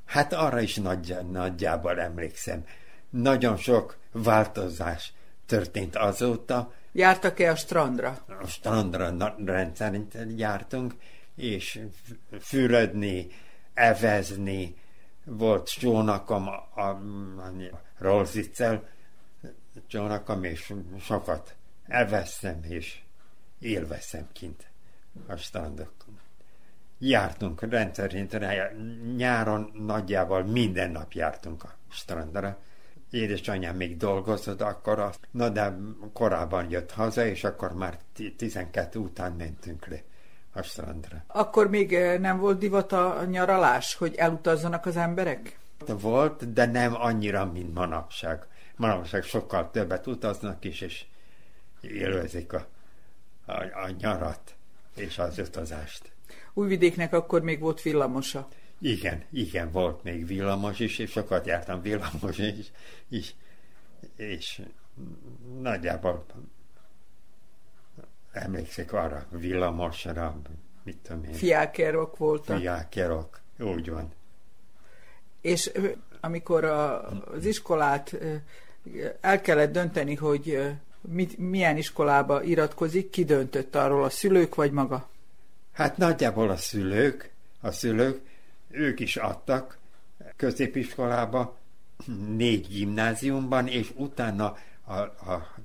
[0.09, 2.65] Hát arra is nagy, nagyjából emlékszem.
[3.09, 5.13] Nagyon sok változás
[5.45, 6.73] történt azóta.
[6.91, 8.25] Jártak-e a strandra?
[8.41, 10.93] A strandra rendszerint jártunk,
[11.35, 11.81] és
[12.39, 13.27] fürödni,
[13.73, 14.75] evezni,
[15.23, 16.89] volt csónakom a, a,
[17.71, 18.87] a Rolziccel,
[19.87, 21.55] csónakom, és sokat
[21.87, 22.99] eveztem, és
[23.59, 24.67] élveztem kint
[25.27, 25.98] a strandokon
[26.99, 28.39] jártunk rendszerint,
[29.15, 32.57] nyáron nagyjából minden nap jártunk a strandra.
[33.11, 35.77] Édesanyám még dolgozott akkor, na de
[36.13, 37.97] korábban jött haza, és akkor már
[38.37, 40.01] 12 után mentünk le
[40.53, 41.23] a strandra.
[41.27, 45.59] Akkor még eh, nem volt divat a nyaralás, hogy elutazzanak az emberek?
[45.87, 48.47] Volt, de nem annyira, mint manapság.
[48.75, 51.05] Manapság sokkal többet utaznak is, és
[51.81, 52.65] élvezik a,
[53.45, 54.55] a, a nyarat
[54.95, 56.11] és az utazást.
[56.59, 58.47] Újvidéknek akkor még volt villamosa.
[58.79, 62.71] Igen, igen, volt még villamos is, és sokat jártam villamos is,
[63.09, 63.35] is
[64.15, 64.61] és
[65.59, 66.25] nagyjából
[68.31, 70.41] emlékszik arra, villamosra,
[70.83, 71.33] mit tudom én.
[71.33, 72.57] Fiákerok voltak.
[72.57, 74.13] Fiákerok, úgy van.
[75.41, 75.71] És
[76.19, 78.17] amikor a, az iskolát
[79.21, 85.09] el kellett dönteni, hogy mit, milyen iskolába iratkozik, ki döntött arról, a szülők vagy maga?
[85.79, 88.21] Hát nagyjából a szülők, a szülők,
[88.69, 89.77] ők is adtak
[90.35, 91.57] középiskolába,
[92.35, 95.55] négy gimnáziumban, és utána a, a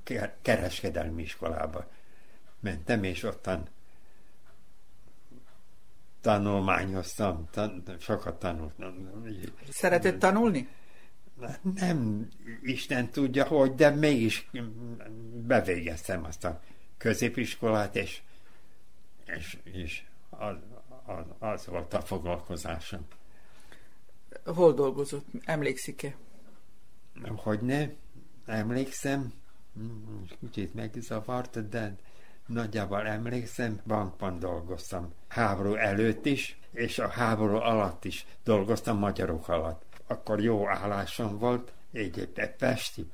[0.42, 1.90] kereskedelmi iskolába
[2.60, 3.68] mentem, és ottan
[6.20, 9.22] tanulmányoztam, tan, sokat tanultam.
[9.70, 10.68] Szeretett tanulni?
[11.74, 12.28] Nem,
[12.62, 14.50] Isten tudja, hogy, de mégis
[15.46, 16.60] bevégeztem azt a
[16.98, 18.22] középiskolát, és,
[19.26, 20.56] és, és az,
[21.04, 23.06] az, az volt a foglalkozásom.
[24.44, 25.26] Hol dolgozott?
[25.44, 26.14] Emlékszik-e?
[27.36, 27.88] Hogy ne,
[28.46, 29.32] emlékszem,
[30.40, 31.96] kicsit megzavart, de
[32.46, 35.12] nagyjából emlékszem, bankban dolgoztam.
[35.28, 39.82] Háború előtt is, és a háború alatt is dolgoztam magyarok alatt.
[40.06, 43.10] Akkor jó állásom volt, egy, egy Pesti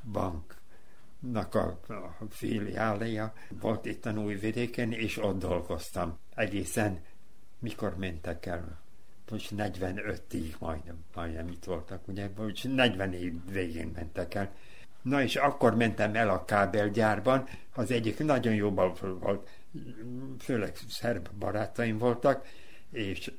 [1.20, 6.18] banknak a, a filiáléja volt itt a Újvidéken, és ott dolgoztam.
[6.34, 6.98] Egészen
[7.58, 8.78] mikor mentek el?
[9.30, 12.30] Most 45-ig majdnem, majdnem itt voltak, ugye?
[12.36, 14.54] Most 40 év végén mentek el.
[15.02, 19.48] Na és akkor mentem el a kábelgyárban, az egyik nagyon jó volt,
[20.38, 22.46] főleg szerb barátaim voltak,
[22.90, 23.32] és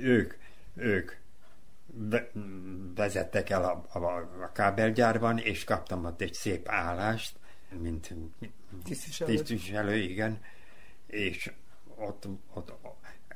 [0.00, 0.34] ők,
[0.74, 1.19] ők
[2.94, 4.06] vezettek el a, a,
[4.42, 7.36] a kábelgyárban, és kaptam ott egy szép állást,
[7.78, 8.14] mint
[8.84, 10.40] tisztviselő, tisztviselő igen,
[11.06, 11.52] és
[11.96, 12.72] ott, ott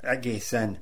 [0.00, 0.78] egészen,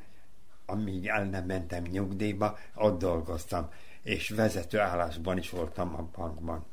[0.67, 3.69] amíg el nem mentem nyugdíjba, ott dolgoztam
[4.03, 6.65] és vezető állásban is voltam a bankban.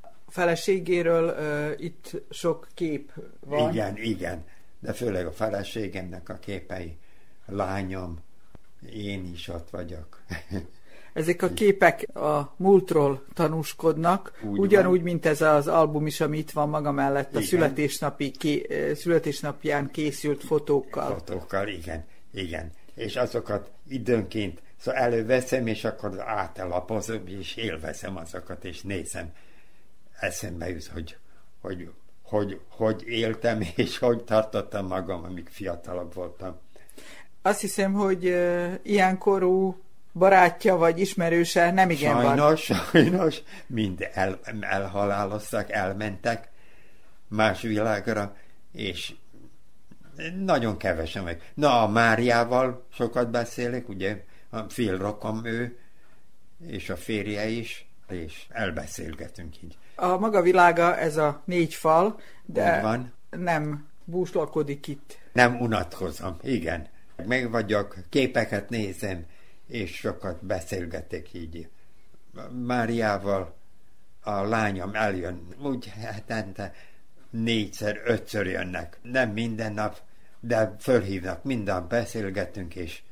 [0.00, 3.72] A feleségéről uh, itt sok kép van.
[3.72, 4.44] Igen, igen,
[4.80, 6.98] de főleg a feleségemnek a képei,
[7.46, 8.18] a lányom,
[8.92, 10.17] én is ott vagyok.
[11.12, 15.04] Ezek a képek a múltról tanúskodnak, Úgy ugyanúgy, van.
[15.04, 20.44] mint ez az album is, ami itt van maga mellett, a születésnapi, ké, születésnapján készült
[20.44, 21.14] fotókkal.
[21.14, 22.72] Fotókkal, igen, igen.
[22.94, 29.32] És azokat időnként Szóval előveszem, és akkor átelapozom, és élvezem azokat, és nézem.
[30.20, 31.16] Eszembe jut, hogy,
[31.60, 31.90] hogy,
[32.22, 36.56] hogy, hogy éltem, és hogy tartottam magam, amíg fiatalabb voltam.
[37.42, 39.82] Azt hiszem, hogy uh, ilyen korú
[40.18, 42.78] barátja vagy ismerőse nem igen sajnos, van.
[42.92, 46.48] Sajnos, mind el, elhaláloztak, elmentek
[47.28, 48.36] más világra,
[48.72, 49.14] és
[50.44, 51.52] nagyon kevesen meg.
[51.54, 55.78] Na, a Máriával sokat beszélek, ugye, a félrokom ő,
[56.66, 59.76] és a férje is, és elbeszélgetünk így.
[59.94, 63.12] A maga világa ez a négy fal, de van.
[63.30, 65.18] nem búslakodik itt.
[65.32, 66.86] Nem unatkozom, igen.
[67.26, 69.24] Meg vagyok, képeket nézem,
[69.68, 71.68] és sokat beszélgetek így.
[72.66, 73.56] Máriával
[74.22, 76.72] a lányom eljön, úgy hetente
[77.30, 78.98] négyszer, ötször jönnek.
[79.02, 79.98] Nem minden nap,
[80.40, 83.02] de fölhívnak, minden beszélgetünk, és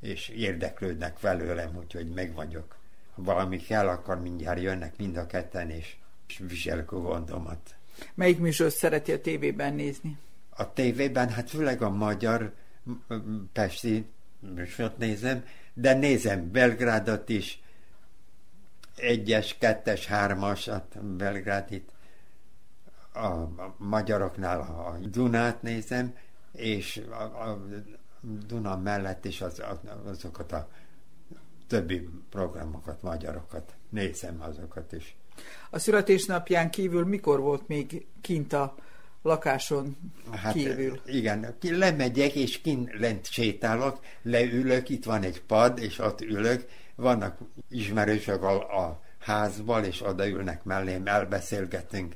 [0.00, 2.76] és érdeklődnek velőlem, úgyhogy meg vagyok.
[3.14, 5.96] Ha valami kell, akkor mindjárt jönnek mind a ketten, és,
[6.28, 7.74] és viselik a gondomat.
[8.14, 10.18] Melyik műsor szereti a tévében nézni?
[10.50, 12.52] A tévében, hát főleg a magyar
[13.52, 14.06] pesti
[14.54, 15.44] műsort nézem,
[15.80, 17.62] de nézem Belgrádot is,
[18.96, 21.92] egyes, kettes, hármasat, Belgrádit,
[23.14, 23.34] a,
[23.76, 26.16] magyaroknál a Dunát nézem,
[26.52, 27.66] és a, a
[28.20, 29.62] Duna mellett is az,
[30.04, 30.68] azokat a
[31.66, 35.16] többi programokat, magyarokat, nézem azokat is.
[35.70, 38.74] A születésnapján kívül mikor volt még kint a
[39.28, 39.96] lakáson
[40.32, 41.00] hát, kívül?
[41.06, 46.64] Igen, lemegyek, és kint lent sétálok, leülök, itt van egy pad, és ott ülök,
[46.94, 47.38] vannak
[47.70, 52.14] ismerősök a, a házban, és odaülnek mellém, elbeszélgetünk.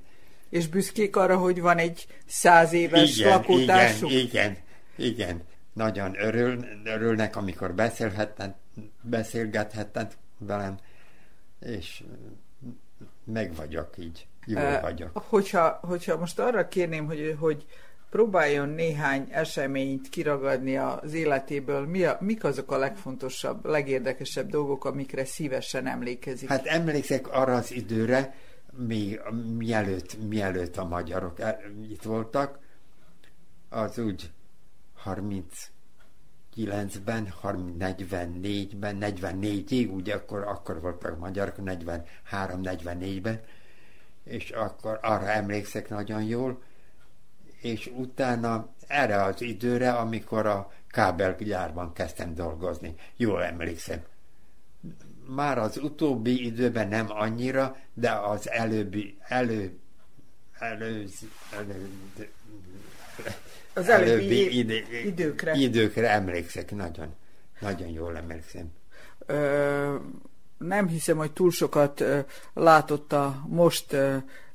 [0.51, 4.11] És büszkék arra, hogy van egy száz éves igen, lakótársuk?
[4.11, 4.57] Igen, igen,
[4.97, 5.43] igen
[5.73, 8.55] nagyon örül, örülnek, amikor beszélhetnek,
[9.01, 10.79] beszélgethetnek velem,
[11.61, 12.05] és
[13.25, 15.11] meg vagyok így, jó vagyok.
[15.15, 17.67] Hogyha, hogyha most arra kérném, hogy, hogy
[18.11, 25.25] próbáljon néhány eseményt kiragadni az életéből, mi a, mik azok a legfontosabb, legérdekesebb dolgok, amikre
[25.25, 26.49] szívesen emlékezik?
[26.49, 28.35] Hát emlékszek arra az időre,
[28.77, 29.19] mi,
[29.57, 31.39] mielőtt, mielőtt a magyarok
[31.89, 32.59] itt voltak,
[33.69, 34.31] az úgy
[34.95, 35.71] 30
[36.57, 37.33] 39-ben,
[38.43, 43.41] 44-ben, 44-ig, ugye akkor, akkor voltak magyarok, 43-44-ben,
[44.25, 46.63] és akkor arra emlékszek nagyon jól,
[47.61, 52.95] és utána erre az időre, amikor a kábelgyárban kezdtem dolgozni.
[53.17, 54.03] Jól emlékszem.
[55.27, 59.79] Már az utóbbi időben nem annyira, de az előbbi, elő,
[60.59, 61.19] előz,
[61.53, 61.91] elő,
[63.75, 65.55] az előbbi idő, időkre.
[65.55, 67.15] időkre emlékszek, nagyon,
[67.61, 68.73] nagyon jól emlékszem.
[69.27, 69.97] Ö,
[70.63, 72.05] nem hiszem, hogy túl sokat
[72.55, 73.97] látott a most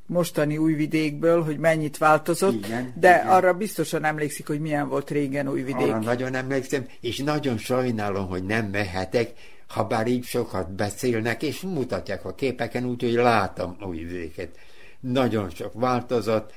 [0.06, 3.28] mostani újvidékből, hogy mennyit változott, igen, de igen.
[3.28, 5.88] arra biztosan emlékszik, hogy milyen volt régen újvidék.
[5.88, 9.32] Arra nagyon emlékszem, és nagyon sajnálom, hogy nem mehetek,
[9.68, 14.58] ha bár így sokat beszélnek, és mutatják a képeken, úgyhogy látom újvidéket.
[15.00, 16.54] Nagyon sok változott,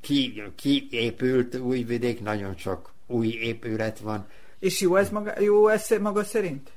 [0.00, 4.26] ki, ki épült újvidék, nagyon sok új épület van.
[4.58, 6.70] És jó ez maga, jó ez maga szerint?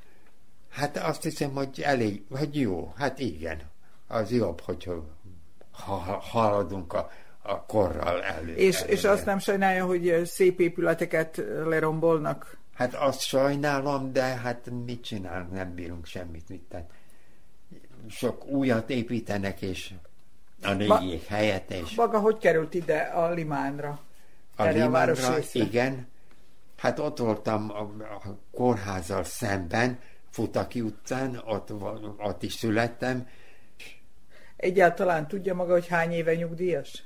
[0.74, 3.62] Hát azt hiszem, hogy elég, hogy jó, hát igen.
[4.08, 5.06] Az jobb, hogyha
[5.72, 7.10] ha, haladunk a,
[7.42, 8.56] a korral elő.
[8.56, 8.92] És, elő.
[8.92, 12.58] és azt nem sajnálja, hogy szép épületeket lerombolnak?
[12.74, 16.50] Hát azt sajnálom, de hát mit csinál, nem bírunk semmit.
[16.50, 16.90] Mit, tehát
[18.10, 19.94] sok újat építenek, és
[20.62, 21.72] a négyék helyett.
[21.72, 21.96] És...
[21.96, 24.00] Maga hogy került ide a Limánra?
[24.56, 26.08] A Limánra, a igen.
[26.78, 30.00] Hát ott voltam a, a kórházzal szemben,
[30.34, 31.72] Futaki utcán, ott,
[32.18, 33.28] ott is születtem.
[34.56, 37.04] Egyáltalán tudja maga, hogy hány éve nyugdíjas?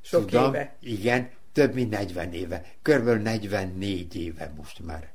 [0.00, 0.76] Sok Tudom, éve?
[0.80, 2.64] Igen, több mint 40 éve.
[2.82, 5.12] Körülbelül 44 éve most már.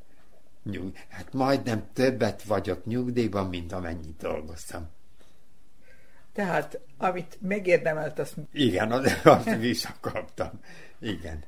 [0.63, 0.95] Nyug...
[1.07, 4.89] Hát majdnem többet vagyok nyugdíjban, mint amennyit dolgoztam.
[6.34, 8.36] Tehát, amit megérdemelt, azt...
[8.53, 10.51] Igen, az, azt visszakaptam.
[10.99, 11.43] Igen.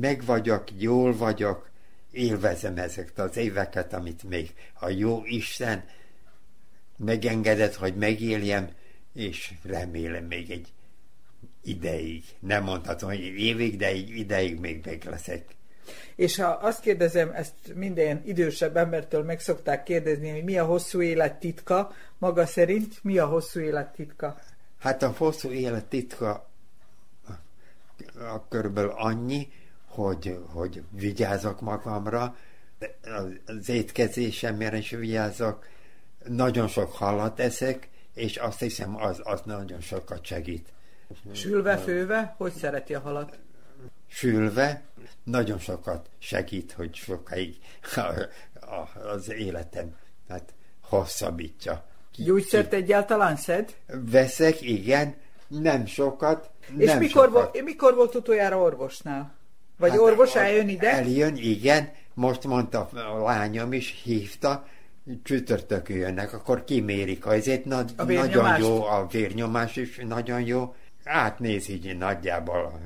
[0.00, 1.70] Meg vagyok, jól vagyok,
[2.14, 5.84] élvezem ezeket az éveket, amit még a jó Isten
[6.96, 8.68] megengedett, hogy megéljem,
[9.14, 10.72] és remélem még egy
[11.62, 12.24] ideig.
[12.38, 15.44] Nem mondhatom, hogy évig, de egy ideig még meg leszek.
[16.14, 21.02] És ha azt kérdezem, ezt minden idősebb embertől meg szokták kérdezni, hogy mi a hosszú
[21.02, 24.38] élet titka, maga szerint mi a hosszú élet titka?
[24.78, 26.48] Hát a hosszú élet titka
[28.14, 29.52] a körülbelül annyi,
[29.94, 32.36] hogy, hogy vigyázok magamra,
[33.46, 35.66] az étkezésemre is vigyázok,
[36.28, 40.72] nagyon sok halat eszek, és azt hiszem, az, az nagyon sokat segít.
[41.32, 43.38] Sülve, főve, hogy szereti a halat?
[44.06, 44.82] Sülve,
[45.22, 47.56] nagyon sokat segít, hogy sokáig
[49.04, 49.96] az életem
[50.28, 51.84] hát hosszabbítja.
[52.16, 53.74] Gyógyszert egyáltalán szed?
[53.86, 55.14] Veszek, igen,
[55.48, 56.50] nem sokat.
[56.76, 57.52] És nem mikor, sokat.
[57.52, 59.34] Volt, mikor volt utoljára orvosnál?
[59.88, 60.92] Vagy hát orvos eljön ide?
[60.92, 61.92] Eljön, igen.
[62.14, 64.66] Most mondta a lányom is, hívta,
[65.22, 70.74] csütörtökön jönnek, akkor kimérik azért, na, nagyon jó, a vérnyomás is nagyon jó.
[71.04, 72.80] Átnéz így nagyjából,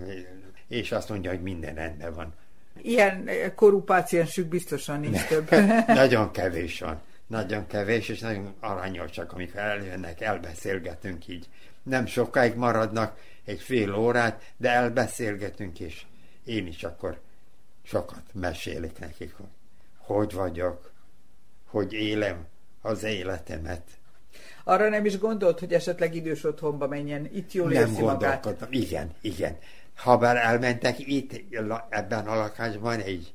[0.69, 2.35] és azt mondja, hogy minden rendben van.
[2.83, 5.51] Ilyen korú páciensük biztosan nincs több.
[5.87, 7.01] nagyon kevés van.
[7.27, 11.49] Nagyon kevés, és nagyon aranyosak, amikor eljönnek, elbeszélgetünk így.
[11.83, 16.03] Nem sokáig maradnak, egy fél órát, de elbeszélgetünk, és
[16.49, 17.21] én is akkor
[17.83, 19.47] sokat mesélek nekik, hogy
[19.97, 20.93] hogy vagyok,
[21.65, 22.47] hogy élem
[22.81, 23.83] az életemet.
[24.65, 28.67] Arra nem is gondolt, hogy esetleg idős otthonba menjen, itt jól nem érzi magát?
[28.71, 29.59] Igen, igen.
[29.95, 31.43] Ha bár elmentek, itt
[31.89, 33.33] ebben a lakásban egy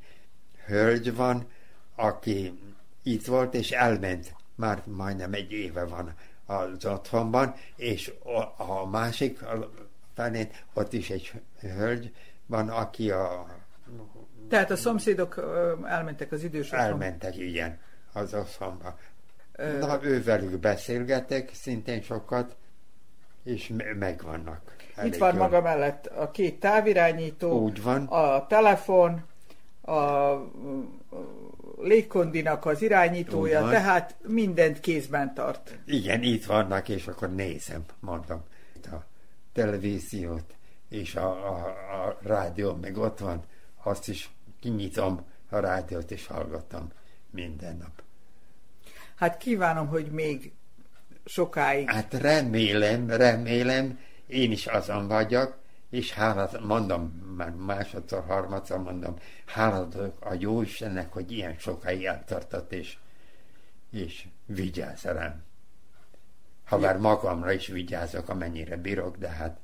[0.65, 1.47] hölgy van,
[1.95, 2.59] aki
[3.03, 4.35] itt volt, és elment.
[4.55, 6.13] Már majdnem egy éve van
[6.45, 8.13] az otthonban, és
[8.57, 9.39] a másik
[10.13, 12.13] felén ott is egy hölgy
[12.45, 13.45] van, aki a...
[14.49, 15.43] Tehát a szomszédok
[15.83, 16.71] elmentek az idős?
[16.71, 17.79] Elmentek, igen,
[18.13, 18.97] az otthonba.
[19.51, 19.77] Ö...
[19.77, 22.55] Na, ővelük beszélgetek szintén sokat,
[23.43, 24.75] és me- megvannak.
[25.03, 25.43] Itt van jól.
[25.43, 28.05] maga mellett a két távirányító, Úgy van.
[28.05, 29.23] a telefon,
[29.81, 30.33] a
[31.81, 35.77] légkondinak az irányítója, tehát mindent kézben tart.
[35.85, 38.43] Igen, itt vannak, és akkor nézem, mondom,
[38.83, 38.95] a
[39.53, 40.55] televíziót,
[40.93, 41.65] és a, a,
[42.05, 43.43] a rádió meg ott van,
[43.83, 46.91] azt is kinyitom a rádiót, és hallgatom
[47.29, 48.03] minden nap.
[49.15, 50.53] Hát kívánom, hogy még
[51.25, 51.89] sokáig.
[51.89, 55.57] Hát remélem, remélem, én is azon vagyok,
[55.89, 57.01] és hálát, mondom,
[57.37, 59.15] már másodszor, harmadszor mondom,
[59.45, 62.97] háladok a jó Istennek, hogy ilyen sokáig eltartott, és,
[63.91, 65.43] és vigyáz rám.
[66.65, 69.61] Ha bár magamra is vigyázok, amennyire bírok, de hát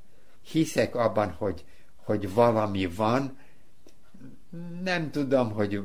[0.51, 1.65] hiszek abban, hogy,
[2.03, 3.37] hogy valami van,
[4.83, 5.81] nem tudom, hogy,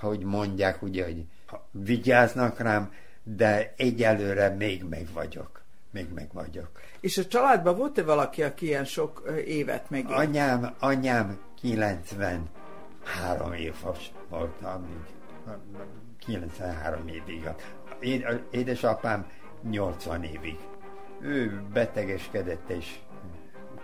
[0.00, 1.24] hogy mondják, ugye, hogy
[1.70, 2.92] vigyáznak rám,
[3.22, 5.62] de egyelőre még meg vagyok.
[5.90, 6.80] Még meg vagyok.
[7.00, 10.04] És a családban volt-e valaki, aki ilyen sok évet meg?
[10.08, 14.96] Anyám, anyám 93 éves volt, amíg
[16.18, 17.48] 93 évig.
[18.50, 19.26] Édesapám
[19.62, 20.58] 80 évig.
[21.20, 22.98] Ő betegeskedett és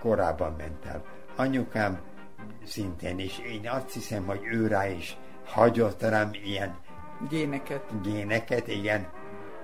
[0.00, 1.04] korábban ment el.
[1.36, 2.00] Anyukám
[2.64, 6.78] szintén, és én azt hiszem, hogy ő rá is hagyott rám ilyen
[7.28, 8.02] géneket.
[8.02, 9.08] Géneket, igen,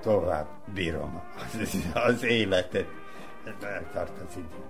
[0.03, 1.77] tovább bírom az,
[2.09, 2.87] az életet.
[3.63, 4.65] Eltart az idő.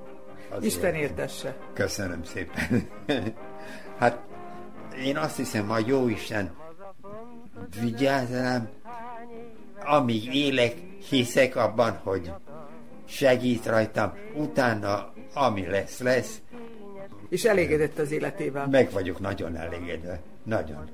[0.50, 1.56] Az Isten éltesse.
[1.72, 2.88] Köszönöm szépen.
[3.98, 4.18] hát
[5.04, 6.54] én azt hiszem, a jó Isten
[7.80, 8.68] vigyáz rám,
[9.84, 10.74] amíg élek,
[11.08, 12.32] hiszek abban, hogy
[13.04, 16.40] segít rajtam, utána ami lesz, lesz.
[17.28, 18.66] És elégedett az életével?
[18.66, 20.20] Meg vagyok nagyon elégedve.
[20.42, 20.90] Nagyon.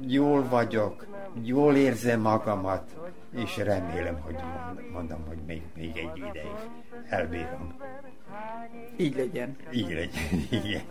[0.00, 1.06] Jól vagyok,
[1.42, 2.96] jól érzem magamat,
[3.36, 4.36] és remélem, hogy
[4.92, 6.54] mondom, hogy még, még egy ideig
[7.08, 7.74] elbírom.
[8.96, 9.56] Így legyen.
[9.72, 10.82] Így legyen, igen.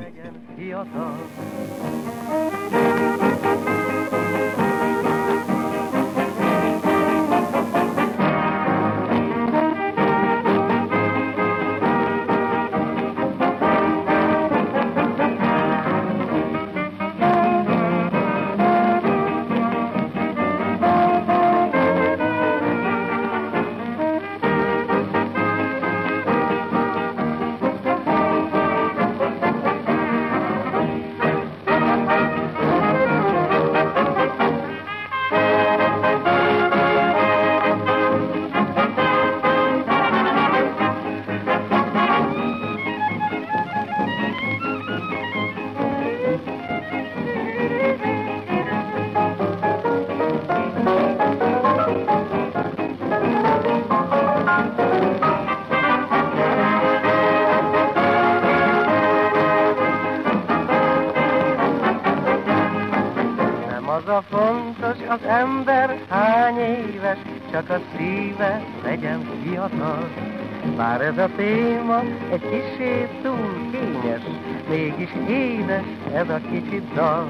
[71.03, 71.99] Ez a téma
[72.31, 74.21] egy kicsit túl kényes,
[74.69, 77.27] mégis édes ez a kicsit dal.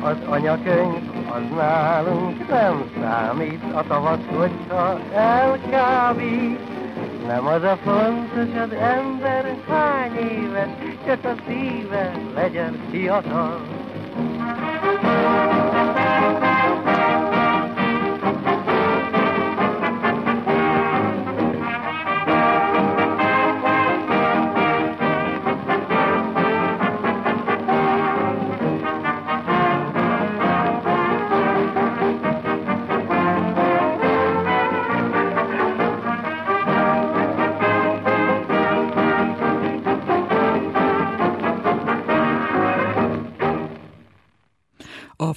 [0.00, 6.58] Az anyakönyv az nálunk nem számít, a tavasz, hogyha elkábít.
[7.26, 10.68] Nem az a fontos az ember hány éves,
[11.06, 13.60] csak a szíve legyen fiatal.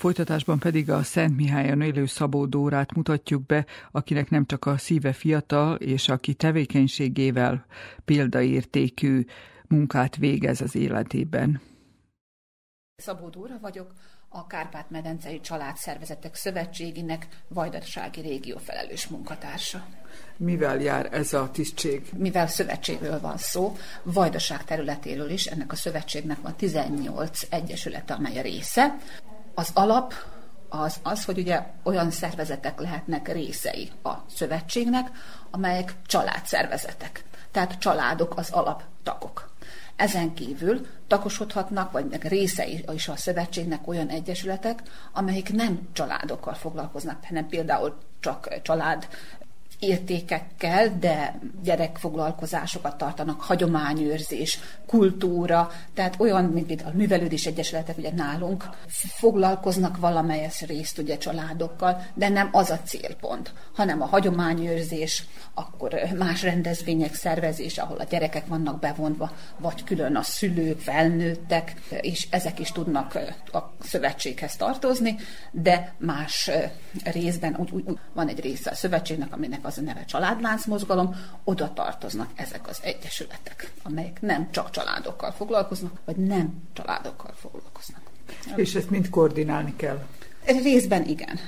[0.03, 5.13] Folytatásban pedig a Szent Mihályon élő Szabó Dórát mutatjuk be, akinek nem csak a szíve
[5.13, 7.65] fiatal, és aki tevékenységével
[8.05, 9.25] példaértékű
[9.67, 11.61] munkát végez az életében.
[12.95, 13.93] Szabó Dóra vagyok,
[14.29, 19.85] a Kárpát-medencei Családszervezetek Szövetségének Vajdasági régió felelős munkatársa.
[20.37, 22.09] Mivel jár ez a tisztség?
[22.17, 28.41] Mivel szövetségről van szó, Vajdaság területéről is, ennek a szövetségnek van 18 egyesülete, amely a
[28.41, 28.95] része.
[29.53, 30.13] Az alap
[30.69, 35.11] az, az, hogy ugye olyan szervezetek lehetnek részei a szövetségnek,
[35.51, 37.23] amelyek családszervezetek.
[37.51, 39.51] Tehát családok az alaptagok.
[39.95, 44.81] Ezen kívül tagosodhatnak, vagy meg részei is a szövetségnek olyan egyesületek,
[45.11, 49.07] amelyik nem családokkal foglalkoznak, hanem például csak család
[49.83, 58.69] értékekkel, de gyerekfoglalkozásokat tartanak, hagyományőrzés, kultúra, tehát olyan, mint a művelődés egyesületek ugye nálunk
[59.17, 65.23] foglalkoznak valamelyes részt ugye családokkal, de nem az a célpont, hanem a hagyományőrzés,
[65.53, 72.27] akkor más rendezvények szervezés, ahol a gyerekek vannak bevonva, vagy külön a szülők, felnőttek, és
[72.29, 73.19] ezek is tudnak
[73.51, 75.15] a szövetséghez tartozni,
[75.51, 76.49] de más
[77.03, 81.73] részben úgy, úgy, van egy része a szövetségnek, aminek az a neve családlánc mozgalom, oda
[81.73, 88.01] tartoznak ezek az egyesületek, amelyek nem csak családokkal foglalkoznak, vagy nem családokkal foglalkoznak.
[88.55, 90.05] És ezt mind koordinálni kell?
[90.45, 91.39] Részben igen.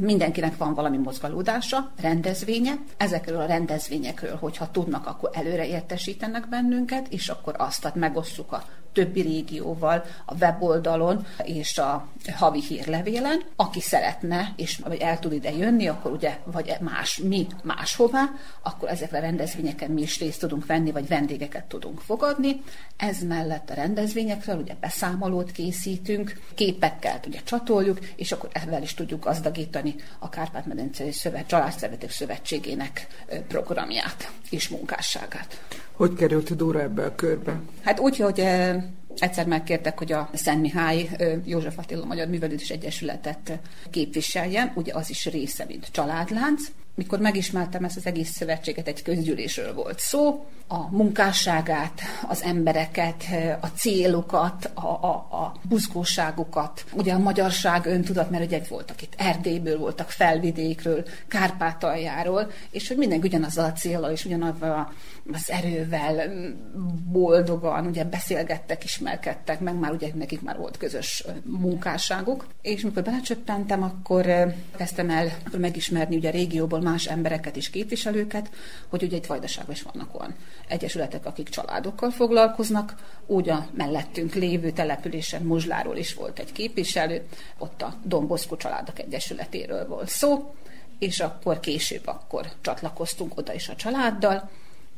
[0.00, 2.72] Mindenkinek van valami mozgalódása, rendezvénye.
[2.96, 8.64] Ezekről a rendezvényekről, hogyha tudnak, akkor előre értesítenek bennünket, és akkor azt tehát megosszuk a
[8.94, 13.42] többi régióval a weboldalon és a havi hírlevélen.
[13.56, 18.30] Aki szeretne, és el tud ide jönni, akkor ugye, vagy más, mi máshová,
[18.62, 22.62] akkor ezekre a rendezvényeken mi is részt tudunk venni, vagy vendégeket tudunk fogadni.
[22.96, 29.24] Ez mellett a rendezvényekről ugye beszámolót készítünk, képekkel ugye csatoljuk, és akkor ezzel is tudjuk
[29.24, 33.06] gazdagítani a Kárpát-medencei Szövet, Családszervetek Szövetségének
[33.48, 35.60] programját és munkásságát.
[35.96, 37.60] Hogy került Dóra ebbe a körbe?
[37.82, 38.40] Hát úgy, hogy
[39.16, 41.10] egyszer megkértek, hogy a Szent Mihály
[41.44, 43.58] József Attila Magyar Művelődés Egyesületet
[43.90, 46.62] képviseljen, ugye az is része, mint családlánc,
[46.94, 53.24] mikor megismertem ezt az egész szövetséget, egy közgyűlésről volt szó, a munkásságát, az embereket,
[53.60, 59.78] a célokat, a, a, a buzgóságukat, ugye a magyarság öntudat, mert ugye voltak itt Erdélyből,
[59.78, 64.92] voltak felvidékről, Kárpátaljáról, és hogy mindenki ugyanazzal a célral és ugyanazzal
[65.32, 66.32] az erővel
[67.12, 72.46] boldogan, ugye beszélgettek, ismerkedtek, meg már ugye nekik már volt közös munkásságuk.
[72.62, 74.26] És mikor belecsöppentem, akkor
[74.76, 78.50] kezdtem el akkor megismerni ugye a régióból más embereket és képviselőket,
[78.88, 80.34] hogy ugye egy Vajdaságban is vannak olyan
[80.68, 82.94] egyesületek, akik családokkal foglalkoznak,
[83.26, 87.22] úgy a mellettünk lévő településen Muzsláról is volt egy képviselő,
[87.58, 90.54] ott a Domboszkó Családok Egyesületéről volt szó,
[90.98, 94.50] és akkor később akkor csatlakoztunk oda is a családdal,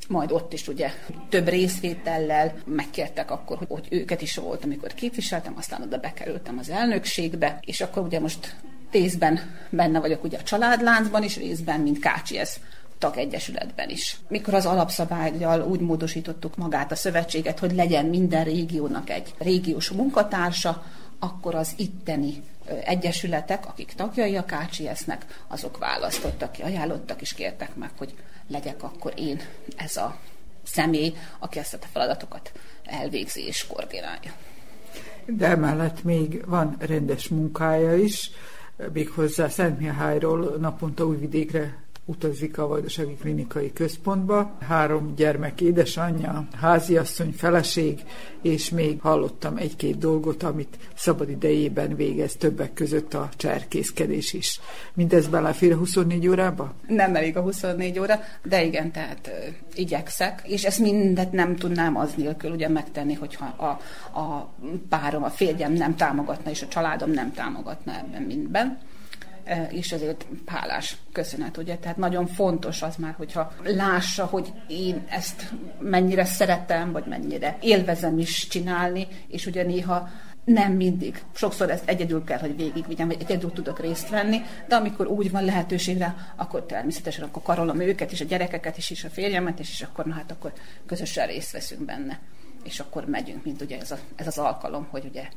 [0.08, 0.90] majd ott is ugye
[1.28, 6.70] több részvétellel megkértek akkor, hogy, hogy őket is volt, amikor képviseltem, aztán oda bekerültem az
[6.70, 8.56] elnökségbe, és akkor ugye most
[8.90, 9.38] részben
[9.70, 12.56] benne vagyok ugye a családláncban is, részben, mint ez
[12.98, 14.16] tagegyesületben is.
[14.28, 20.84] Mikor az alapszabályjal úgy módosítottuk magát a szövetséget, hogy legyen minden régiónak egy régiós munkatársa,
[21.18, 22.42] akkor az itteni
[22.84, 28.14] egyesületek, akik tagjai a KCS-nek, azok választottak ki, ajánlottak és kértek meg, hogy
[28.48, 29.40] legyek akkor én
[29.76, 30.16] ez a
[30.62, 32.52] személy, aki ezt a feladatokat
[32.84, 34.32] elvégzi és koordinálja.
[35.26, 38.30] De emellett még van rendes munkája is,
[38.92, 44.56] méghozzá Szentmihályról naponta újvidékre utazik a Vajdasági Klinikai Központba.
[44.60, 48.00] Három gyermek édesanyja, háziasszony, feleség,
[48.42, 54.60] és még hallottam egy-két dolgot, amit szabad idejében végez, többek között a cserkészkedés is.
[54.94, 56.74] Mindez belefér a 24 órába?
[56.86, 59.30] Nem elég a 24 óra, de igen, tehát
[59.74, 63.66] igyekszek, és ezt mindet nem tudnám az nélkül ugye megtenni, hogyha a,
[64.20, 64.52] a
[64.88, 68.78] párom, a férjem nem támogatna, és a családom nem támogatna ebben mindben
[69.70, 71.76] és ezért hálás köszönet, ugye?
[71.76, 78.18] Tehát nagyon fontos az már, hogyha lássa, hogy én ezt mennyire szeretem, vagy mennyire élvezem
[78.18, 80.08] is csinálni, és ugye néha
[80.46, 81.22] nem mindig.
[81.34, 85.44] Sokszor ezt egyedül kell, hogy végigvigyem, vagy egyedül tudok részt venni, de amikor úgy van
[85.44, 89.82] lehetőségre, akkor természetesen akkor karolom őket, és a gyerekeket is, és a férjemet is, és
[89.82, 90.52] akkor, na hát akkor
[90.86, 92.20] közösen részt veszünk benne.
[92.64, 95.28] És akkor megyünk, mint ugye ez, a, ez az alkalom, hogy ugye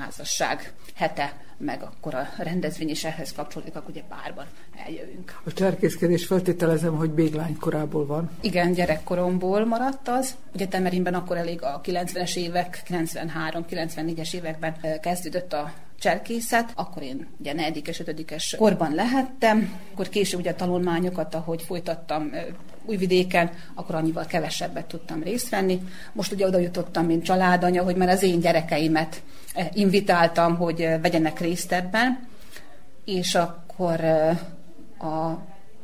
[0.00, 4.46] házasság hete, meg akkor a rendezvény is ehhez kapcsolódik, akkor ugye párban
[4.86, 5.40] eljövünk.
[5.44, 8.30] A cserkészkedés feltételezem, hogy béglány korából van.
[8.40, 10.34] Igen, gyerekkoromból maradt az.
[10.54, 17.52] Ugye Temerinben akkor elég a 90-es évek, 93-94-es években kezdődött a cserkészet, akkor én ugye
[17.52, 22.30] negyedikes, ötödikes korban lehettem, akkor később ugye a tanulmányokat, ahogy folytattam
[22.84, 25.82] Újvidéken, akkor annyival kevesebbet tudtam részt venni.
[26.12, 29.22] Most ugye oda jutottam, mint családanya, hogy már az én gyerekeimet
[29.72, 32.28] invitáltam, hogy vegyenek részt ebben,
[33.04, 34.04] és akkor
[34.98, 35.38] a,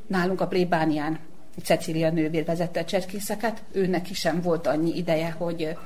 [0.06, 1.18] nálunk a plébánián
[1.62, 5.76] Cecília nővér vezette a cserkészeket, őnek is sem volt annyi ideje, hogy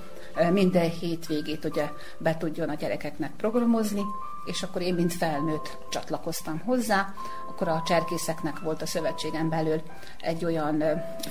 [0.53, 1.85] minden hétvégét ugye
[2.19, 4.03] be tudjon a gyerekeknek programozni,
[4.45, 7.13] és akkor én, mint felnőtt csatlakoztam hozzá,
[7.49, 9.83] akkor a cserkészeknek volt a szövetségen belül
[10.21, 10.83] egy olyan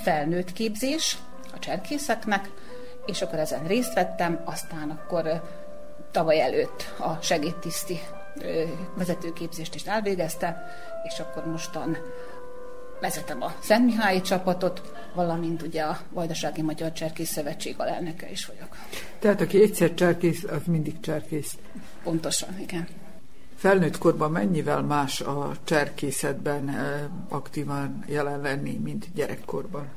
[0.04, 1.18] felnőtt képzés
[1.54, 2.50] a cserkészeknek,
[3.06, 5.42] és akkor ezen részt vettem, aztán akkor
[6.18, 8.00] tavaly előtt a segédtiszti
[8.96, 10.66] vezetőképzést is elvégezte,
[11.04, 11.98] és akkor mostan
[13.02, 14.82] vezetem a Szent Mihályi csapatot,
[15.14, 18.76] valamint ugye a Vajdasági Magyar Cserkész Szövetség alelnöke is vagyok.
[19.20, 21.58] Tehát aki egyszer cserkész, az mindig cserkész.
[22.04, 22.88] Pontosan, igen.
[23.56, 26.76] Felnőtt korban mennyivel más a cserkészetben
[27.30, 29.88] aktívan jelen lenni, mint gyerekkorban?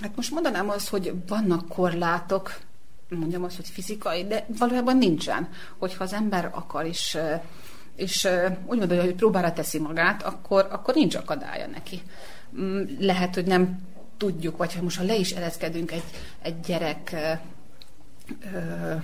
[0.00, 2.56] Hát most mondanám azt, hogy vannak korlátok,
[3.08, 5.48] mondjam azt, hogy fizikai, de valójában nincsen.
[5.78, 7.16] Hogyha az ember akar is
[7.98, 8.28] és
[8.66, 12.02] úgy mondja, hogy próbára teszi magát, akkor, akkor nincs akadálya neki.
[12.60, 13.78] Mm, lehet, hogy nem
[14.16, 16.04] tudjuk, vagy ha most ha le is ereszkedünk egy,
[16.42, 17.16] egy gyerek
[18.54, 18.94] ö,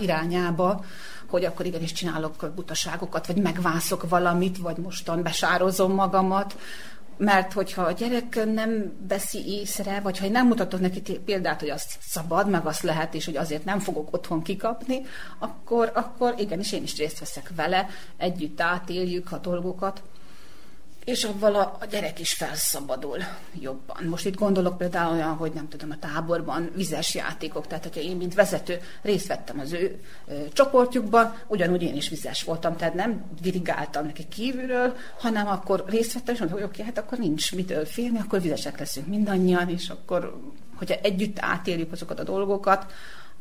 [0.00, 0.84] irányába,
[1.26, 6.58] hogy akkor igenis csinálok butaságokat, vagy megvászok valamit, vagy mostan besározom magamat,
[7.20, 11.96] mert hogyha a gyerek nem veszi észre, vagy ha nem mutatok neki példát, hogy azt
[12.00, 15.00] szabad, meg azt lehet, és hogy azért nem fogok otthon kikapni,
[15.38, 20.02] akkor, akkor igenis én is részt veszek vele, együtt átéljük a dolgokat,
[21.04, 23.18] és avval a, a gyerek is felszabadul
[23.60, 24.04] jobban.
[24.04, 28.16] Most itt gondolok például olyan, hogy nem tudom, a táborban vizes játékok, tehát hogyha én,
[28.16, 33.24] mint vezető részt vettem az ő ö, csoportjukban, ugyanúgy én is vizes voltam, tehát nem
[33.40, 37.84] dirigáltam neki kívülről, hanem akkor részt vettem, és mondtam, hogy oké, hát akkor nincs mitől
[37.84, 40.40] félni, akkor vizesek leszünk mindannyian, és akkor,
[40.74, 42.92] hogyha együtt átéljük azokat a dolgokat,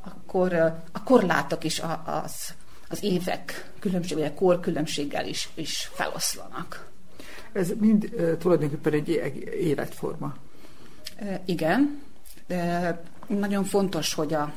[0.02, 0.54] akkor
[0.92, 2.54] a korlátok is az,
[2.90, 6.89] az évek különbség, vagy a kor különbséggel is, is feloszlanak.
[7.52, 8.10] Ez mind
[8.40, 9.10] tulajdonképpen egy
[9.62, 10.36] életforma.
[11.46, 12.02] Igen.
[12.48, 14.54] De nagyon fontos, hogy a,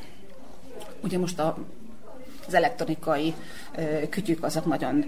[1.03, 1.57] ugye most a,
[2.47, 3.33] az elektronikai
[4.09, 5.05] kütyük azok nagyon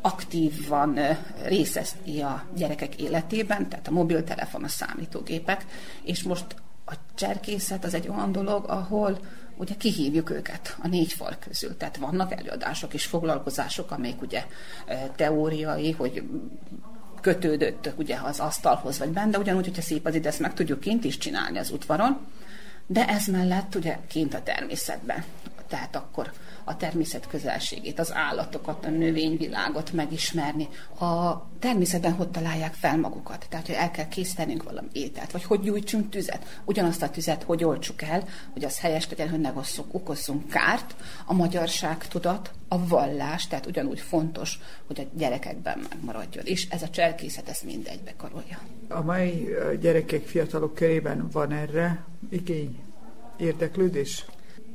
[0.00, 0.98] aktívan
[1.44, 5.66] részezi a gyerekek életében, tehát a mobiltelefon, a számítógépek,
[6.02, 6.44] és most
[6.86, 9.18] a cserkészet az egy olyan dolog, ahol
[9.58, 11.76] ugye kihívjuk őket a négy fal közül.
[11.76, 14.44] Tehát vannak előadások és foglalkozások, amelyek ugye
[15.16, 16.22] teóriai, hogy
[17.20, 20.80] kötődöttek ugye az asztalhoz vagy benne, de ugyanúgy, hogyha szép az ide, ezt meg tudjuk
[20.80, 22.18] kint is csinálni az udvaron,
[22.86, 25.24] de ez mellett ugye kint a természetben.
[25.68, 26.32] Tehát akkor
[26.68, 30.68] a természet közelségét, az állatokat, a növényvilágot megismerni.
[30.98, 33.46] A természetben hogy találják fel magukat?
[33.48, 36.60] Tehát, hogy el kell készítenünk valami ételt, vagy hogy gyújtsunk tüzet.
[36.64, 40.94] Ugyanazt a tüzet, hogy oltsuk el, hogy az helyes legyen, hogy ne osszuk, okozzunk kárt.
[41.26, 46.44] A magyarság tudat, a vallás, tehát ugyanúgy fontos, hogy a gyerekekben megmaradjon.
[46.46, 48.58] És ez a cselkészet ezt mindegybe karolja.
[48.88, 49.48] A mai
[49.80, 52.78] gyerekek, fiatalok körében van erre igény,
[53.36, 54.24] érdeklődés?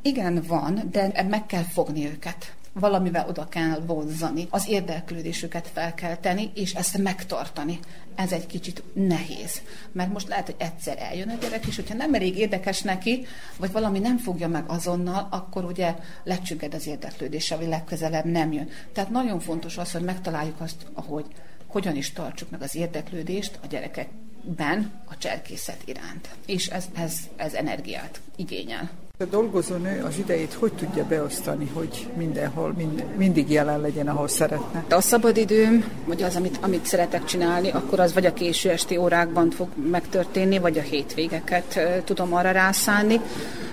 [0.06, 6.16] Igen, van, de meg kell fogni őket valamivel oda kell vonzani, az érdeklődésüket fel kell
[6.16, 7.80] tenni, és ezt megtartani.
[8.16, 9.62] Ez egy kicsit nehéz.
[9.92, 13.26] Mert most lehet, hogy egyszer eljön a gyerek, és hogyha nem elég érdekes neki,
[13.58, 18.70] vagy valami nem fogja meg azonnal, akkor ugye lecsügged az érdeklődése, vagy legközelebb nem jön.
[18.94, 21.26] Tehát nagyon fontos az, hogy megtaláljuk azt, ahogy
[21.68, 26.30] hogyan is tartsuk meg az érdeklődést a gyerekekben a cserkészet iránt.
[26.46, 29.03] És ez, ez, ez energiát igényel.
[29.24, 34.86] A dolgozónő az idejét hogy tudja beosztani, hogy mindenhol, mind, mindig jelen legyen, ahol szeretne?
[34.90, 39.50] A szabadidőm, vagy az, amit, amit szeretek csinálni, akkor az vagy a késő esti órákban
[39.50, 43.20] fog megtörténni, vagy a hétvégeket tudom arra rászállni,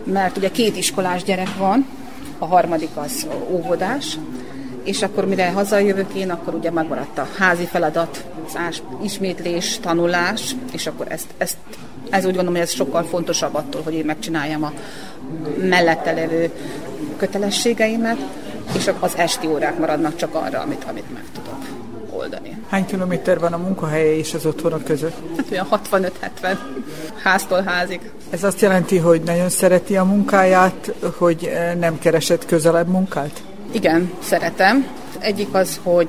[0.05, 1.87] mert ugye két iskolás gyerek van,
[2.39, 4.19] a harmadik az óvodás,
[4.85, 8.25] és akkor mire hazajövök én, akkor ugye megmaradt a házi feladat,
[8.55, 11.57] az ismétlés, tanulás, és akkor ezt, ezt
[12.11, 14.73] ez úgy gondolom, hogy ez sokkal fontosabb attól, hogy én megcsináljam a
[15.69, 16.51] mellette levő
[17.17, 18.19] kötelességeimet,
[18.77, 21.59] és az esti órák maradnak csak arra, amit, amit meg tudok
[22.11, 22.57] oldani.
[22.69, 25.17] Hány kilométer van a munkahelye és az otthonok között?
[25.37, 26.57] Hát olyan 65-70
[27.23, 28.01] háztól házig.
[28.31, 33.43] Ez azt jelenti, hogy nagyon szereti a munkáját, hogy eh, nem keresett közelebb munkát?
[33.73, 34.87] Igen, szeretem.
[35.19, 36.09] Egyik az, hogy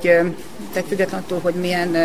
[0.72, 1.96] tehát függetlenül hogy milyen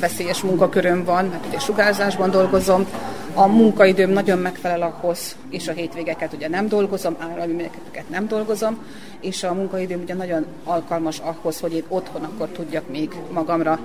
[0.00, 2.86] veszélyes munkaköröm van, mert ugye sugárzásban dolgozom,
[3.34, 7.70] a munkaidőm nagyon megfelel ahhoz, és a hétvégeket ugye nem dolgozom, állami
[8.08, 8.78] nem dolgozom,
[9.22, 13.78] és a munkaidőm ugye nagyon alkalmas ahhoz, hogy én otthon akkor tudjak még magamra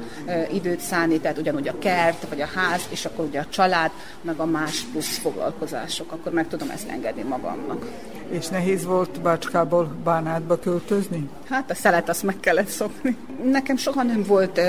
[0.53, 3.91] időt szállni, tehát ugyanúgy a kert, vagy a ház, és akkor ugye a család,
[4.21, 7.85] meg a más plusz foglalkozások, akkor meg tudom ezt engedni magamnak.
[8.29, 11.29] És nehéz volt Bácskából Bánátba költözni?
[11.49, 13.17] Hát a szelet azt meg kellett szokni.
[13.43, 14.61] Nekem soha nem volt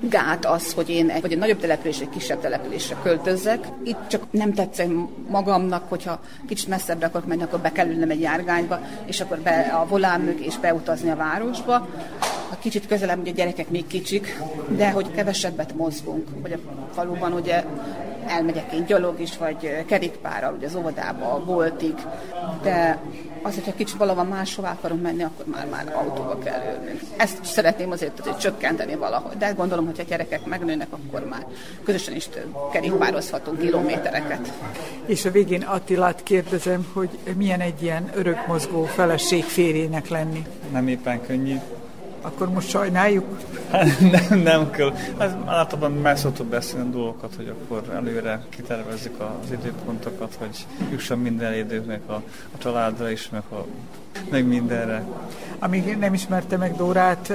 [0.00, 3.66] gát az, hogy én egy, vagy egy nagyobb településre, egy kisebb településre költözzek.
[3.84, 4.88] Itt csak nem tetszek
[5.28, 9.60] magamnak, hogyha kicsit messzebbre akarok menni, akkor be kell ülnem egy járgányba, és akkor be
[9.60, 11.88] a volán mögé és beutazni a városba.
[12.50, 16.58] A kicsit közelebb, ugye a gyerekek még kicsik, de hogy kevesebbet mozgunk, hogy a
[16.94, 17.64] faluban ugye
[18.26, 21.94] elmegyek én gyalog is, vagy kerékpárral, ugye az óvodába, a boltig,
[22.62, 22.98] de
[23.42, 27.00] az, hogyha kicsit valahol máshova akarunk menni, akkor már már autóba kell ülnünk.
[27.16, 31.46] Ezt szeretném azért, azért csökkenteni valahogy, de gondolom, hogy a gyerekek megnőnek, akkor már
[31.84, 32.28] közösen is
[32.72, 34.52] kerékpározhatunk kilométereket.
[35.06, 40.46] És a végén Attilát kérdezem, hogy milyen egy ilyen örökmozgó feleség férjének lenni?
[40.72, 41.56] Nem éppen könnyű.
[42.22, 43.24] Akkor most sajnáljuk?
[44.28, 44.92] nem, nem kell.
[45.18, 51.18] Hát általában meg szoktuk beszélni a dolgokat, hogy akkor előre kitervezzük az időpontokat, hogy jusson
[51.18, 52.12] minden időknek a,
[52.54, 53.64] a családra is, meg, a,
[54.30, 55.04] meg mindenre.
[55.58, 57.32] Amíg nem ismerte meg Dórát,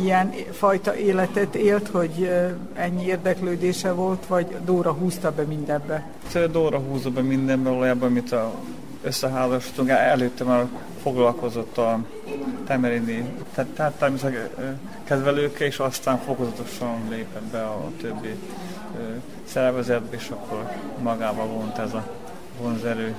[0.00, 2.30] ilyen fajta életet élt, hogy
[2.74, 6.06] ennyi érdeklődése volt, vagy Dóra húzta be mindenbe?
[6.50, 8.54] Dóra húzza be mindenbe, valójában, amit a
[9.02, 10.66] összeházasodtunk, előtte már
[11.02, 11.98] foglalkozott a
[12.66, 13.24] temerini,
[13.54, 18.34] tehát természetesen kedvelőkkel, és aztán fokozatosan lépett be a többi
[19.44, 20.70] szervezet, és akkor
[21.02, 22.06] magába vont ez a
[22.60, 23.14] vonzerő.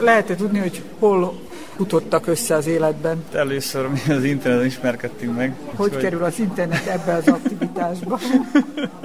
[0.00, 1.47] Lehet-e tudni, hogy hol
[1.78, 3.24] futottak össze az életben?
[3.32, 5.54] Először mi az interneten ismerkedtünk meg.
[5.74, 8.18] Hogy úgy, kerül az internet ebbe az aktivitásba?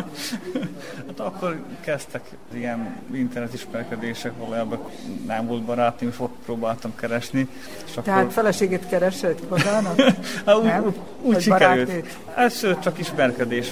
[1.07, 2.21] hát akkor kezdtek
[2.53, 4.79] ilyen internet ismerkedések, valójában
[5.27, 7.47] nem volt barátom, és ott próbáltam keresni.
[7.85, 8.33] És Tehát akkor...
[8.33, 9.99] feleségét keresett magának?
[10.45, 12.17] hát, úgy, úgy, úgy sikerült.
[12.35, 13.71] Ez csak ismerkedés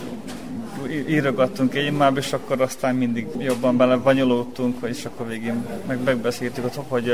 [1.08, 7.14] írogattunk egymába, és akkor aztán mindig jobban bele banyolódtunk, és akkor végén meg megbeszéltük, hogy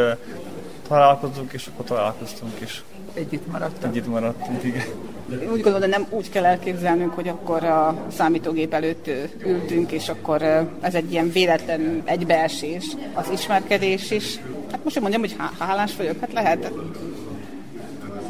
[0.88, 2.84] találkozunk, és akkor találkoztunk is.
[3.14, 3.96] Együtt maradtunk.
[3.96, 4.86] Együtt maradtunk, igen.
[5.30, 9.10] Úgy gondolom, hogy nem úgy kell elképzelnünk, hogy akkor a számítógép előtt
[9.46, 10.42] ültünk, és akkor
[10.82, 14.40] ez egy ilyen véletlen egybeesés, az ismerkedés is.
[14.72, 16.72] Hát most mondjam, hogy hálás vagyok, hát lehet.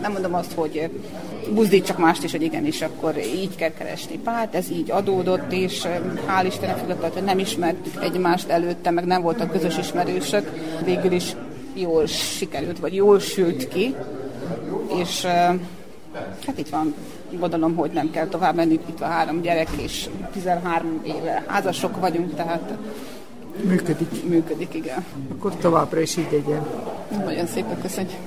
[0.02, 0.90] Nem mondom azt, hogy
[1.54, 5.88] buzdítsak mást is, hogy igenis, akkor így kell keresni párt, ez így adódott, és
[6.28, 10.52] hál' Istennek függetlenül, hogy nem ismertük egymást előtte, meg nem voltak közös ismerősök,
[10.84, 11.36] végül is
[11.80, 13.96] jól sikerült, vagy jól sült ki,
[15.02, 15.26] és
[16.46, 16.94] hát itt van,
[17.32, 22.36] gondolom, hogy nem kell tovább menni, itt van három gyerek, és 13 éve házasok vagyunk,
[22.36, 22.78] tehát
[23.62, 24.24] Működik.
[24.30, 25.06] Működik, igen.
[25.32, 26.66] Akkor továbbra is így legyen.
[27.26, 28.20] Nagyon szépen köszönjük.